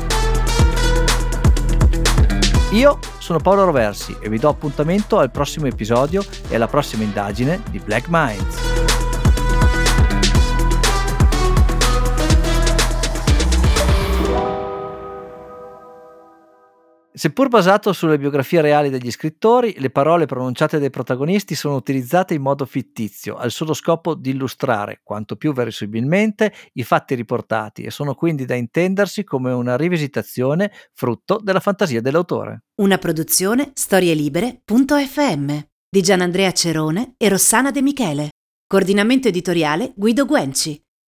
Io 2.72 2.98
sono 3.20 3.38
Paolo 3.38 3.66
Roversi 3.66 4.18
e 4.20 4.28
vi 4.28 4.40
do 4.40 4.50
appuntamento 4.50 5.20
al 5.20 5.30
prossimo 5.30 5.68
episodio 5.68 6.24
e 6.50 6.56
alla 6.56 6.68
prossima 6.68 7.04
indagine 7.04 7.62
di 7.70 7.78
Black 7.78 8.08
Minds. 8.10 9.03
Seppur 17.24 17.48
basato 17.48 17.94
sulle 17.94 18.18
biografie 18.18 18.60
reali 18.60 18.90
degli 18.90 19.10
scrittori, 19.10 19.76
le 19.78 19.90
parole 19.90 20.26
pronunciate 20.26 20.78
dai 20.78 20.90
protagonisti 20.90 21.56
sono 21.56 21.76
utilizzate 21.76 22.34
in 22.34 22.42
modo 22.42 22.66
fittizio, 22.66 23.38
al 23.38 23.50
solo 23.50 23.74
scopo 23.74 24.14
di 24.14 24.32
illustrare, 24.32 25.00
quanto 25.06 25.38
più 25.38 25.54
verosimilmente, 25.54 26.54
i 26.74 26.84
fatti 26.84 27.16
riportati 27.16 27.84
e 27.84 27.92
sono 27.92 28.14
quindi 28.14 28.44
da 28.44 28.56
intendersi 28.56 29.24
come 29.24 29.54
una 29.54 29.78
rivisitazione 29.78 30.70
frutto 30.92 31.40
della 31.42 31.62
fantasia 31.62 32.02
dell'autore. 32.02 32.66
Una 32.82 32.98
produzione 32.98 33.72
storielibere.fm 33.74 35.60
di 35.90 36.02
Gianandrea 36.02 36.52
Cerone 36.52 37.14
e 37.16 37.30
Rossana 37.30 37.72
De 37.72 37.82
Michele. 37.82 38.32
Coordinamento 38.68 39.30
editoriale 39.30 39.94
Guido 39.96 40.26
Guenci. 40.26 40.78